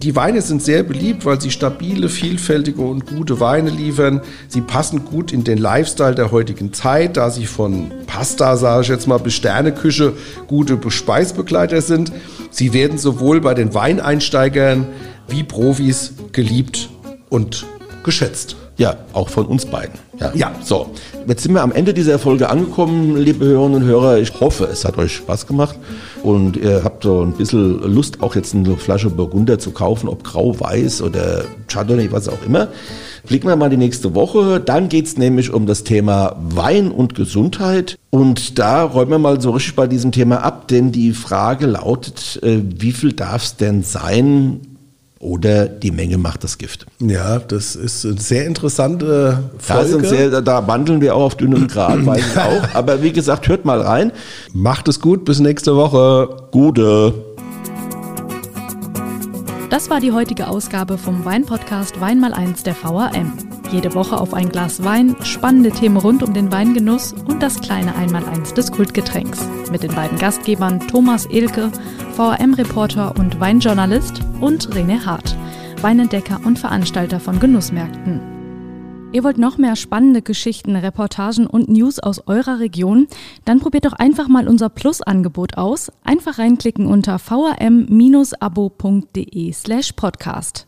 Die 0.04 0.16
Weine 0.16 0.44
sind 0.44 0.62
sehr 0.62 0.84
beliebt, 0.84 1.26
weil 1.26 1.42
sie 1.42 1.50
stabile, 1.50 2.08
vielfältige 2.08 2.82
und 2.82 3.08
gute 3.08 3.40
Weine 3.40 3.72
liefern. 3.72 4.22
Sie 4.48 4.62
passen 4.62 5.06
gut 5.06 5.34
in 5.34 5.44
den 5.44 5.58
Lifestyle 5.58 6.14
der 6.14 6.32
heutigen 6.32 6.72
Zeit, 6.72 7.18
da 7.18 7.32
sie 7.32 7.48
von 7.48 7.92
Pasta, 8.06 8.58
sage 8.58 8.84
ich 8.84 8.90
jetzt 8.90 9.08
mal, 9.08 9.18
bis 9.18 9.34
Sterneküche 9.34 10.14
gute 10.46 10.80
Speisbegleiter 10.92 11.82
sind. 11.82 12.12
Sie 12.52 12.74
werden 12.74 13.00
sowohl 13.00 13.42
bei 13.42 13.56
den 13.56 13.74
Weineinsteigern 13.74 14.86
wie 15.28 15.44
Profis 15.44 16.14
geliebt 16.32 16.90
und 17.30 17.66
geschätzt. 18.04 18.56
Ja, 18.78 18.96
auch 19.14 19.30
von 19.30 19.48
uns 19.48 19.66
beiden. 19.66 19.96
Ja. 20.20 20.32
Ja. 20.36 20.52
So, 20.64 20.92
jetzt 21.28 21.42
sind 21.42 21.54
wir 21.54 21.64
am 21.64 21.72
Ende 21.72 21.96
dieser 21.96 22.20
Folge 22.20 22.50
angekommen, 22.50 23.18
liebe 23.18 23.44
Hörerinnen 23.44 23.82
und 23.82 23.88
Hörer. 23.88 24.20
Ich 24.20 24.40
hoffe, 24.40 24.66
es 24.66 24.86
hat 24.86 25.00
euch 25.00 25.16
Spaß 25.16 25.48
gemacht 25.48 25.80
und 26.22 26.58
ihr 26.58 26.84
habt 26.84 27.04
so 27.04 27.22
ein 27.24 27.32
bisschen 27.32 27.82
Lust, 27.82 28.22
auch 28.22 28.36
jetzt 28.36 28.54
eine 28.54 28.78
Flasche 28.78 29.10
Burgunder 29.10 29.58
zu 29.58 29.72
kaufen, 29.72 30.08
ob 30.08 30.24
grau, 30.24 30.60
weiß 30.60 31.02
oder 31.02 31.46
Chardonnay, 31.68 32.12
was 32.12 32.30
auch 32.30 32.46
immer. 32.46 32.68
Blicken 33.26 33.48
wir 33.48 33.56
mal 33.56 33.72
die 33.72 33.78
nächste 33.78 34.14
Woche. 34.14 34.60
Dann 34.60 34.90
geht's 34.90 35.18
nämlich 35.18 35.52
um 35.52 35.66
das 35.66 35.84
Thema 35.84 36.36
Wein 36.40 36.92
und 36.92 37.16
Gesundheit. 37.16 37.98
Und 38.12 38.60
da 38.60 38.84
räumen 38.84 39.12
wir 39.12 39.20
mal 39.20 39.42
so 39.42 39.52
richtig 39.52 39.76
bei 39.76 39.88
diesem 39.88 40.12
Thema 40.12 40.44
ab, 40.44 40.68
denn 40.68 40.92
die 40.92 41.14
Frage 41.14 41.66
lautet, 41.66 42.40
äh, 42.44 42.60
wie 42.64 42.92
viel 42.92 43.14
darf 43.14 43.44
es 43.44 43.56
denn 43.58 43.82
sein 43.82 44.62
oder 45.20 45.68
die 45.68 45.92
Menge 45.92 46.18
macht 46.18 46.44
das 46.44 46.58
Gift? 46.58 46.86
Ja, 47.00 47.40
das 47.40 47.76
ist 47.76 48.06
eine 48.06 48.20
sehr 48.20 48.46
interessante 48.46 49.50
Folge. 49.58 50.08
sehr, 50.08 50.42
da 50.42 50.68
wandeln 50.68 51.02
wir 51.02 51.16
auch 51.16 51.24
auf 51.24 51.36
dünnem 51.36 51.68
Grat, 51.68 52.06
weiß 52.06 52.24
ich 52.34 52.38
auch. 52.38 52.76
Aber 52.76 53.02
wie 53.02 53.12
gesagt, 53.12 53.48
hört 53.48 53.66
mal 53.66 53.82
rein. 53.82 54.12
Macht 54.54 54.88
es 54.88 55.00
gut, 55.00 55.26
bis 55.26 55.40
nächste 55.40 55.76
Woche. 55.76 56.48
Gute. 56.52 57.14
Das 59.70 59.90
war 59.90 60.00
die 60.00 60.12
heutige 60.12 60.48
Ausgabe 60.48 60.98
vom 60.98 61.26
Weinpodcast 61.26 62.00
Wein 62.00 62.20
mal 62.20 62.34
eins 62.34 62.64
der 62.64 62.76
VAM. 62.82 63.47
Jede 63.72 63.94
Woche 63.94 64.20
auf 64.20 64.34
ein 64.34 64.50
Glas 64.50 64.84
Wein, 64.84 65.16
spannende 65.24 65.72
Themen 65.72 65.98
rund 65.98 66.24
um 66.24 66.34
den 66.34 66.52
Weingenuss 66.52 67.14
und 67.14 67.44
das 67.44 67.60
kleine 67.60 67.96
Einmaleins 67.96 68.54
des 68.54 68.72
Kultgetränks. 68.72 69.46
Mit 69.72 69.84
den 69.84 69.94
beiden 69.94 70.18
Gastgebern 70.18 70.80
Thomas 70.88 71.26
Elke, 71.26 71.72
VAM-Reporter 72.16 73.16
und 73.20 73.40
Weinjournalist 73.40 74.22
und 74.40 74.70
René 74.74 75.06
Hart, 75.06 75.36
Weinentdecker 75.82 76.40
und 76.46 76.58
Veranstalter 76.58 77.20
von 77.20 77.40
Genussmärkten. 77.40 78.38
Ihr 79.12 79.24
wollt 79.24 79.38
noch 79.38 79.58
mehr 79.58 79.76
spannende 79.76 80.22
Geschichten, 80.22 80.76
Reportagen 80.76 81.48
und 81.48 81.70
News 81.70 82.00
aus 82.00 82.28
eurer 82.28 82.60
Region? 82.60 83.08
Dann 83.46 83.60
probiert 83.60 83.86
doch 83.86 83.94
einfach 83.94 84.28
mal 84.28 84.48
unser 84.48 84.70
Plus-Angebot 84.70 85.58
aus. 85.58 85.92
Einfach 86.04 86.40
reinklicken 86.40 86.86
unter 86.88 87.18
vam-abo.de 87.20 87.52
slash 89.54 89.94
podcast. 89.94 90.68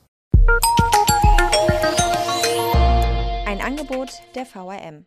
Angebot 3.69 4.23
der 4.33 4.47
VRM. 4.47 5.05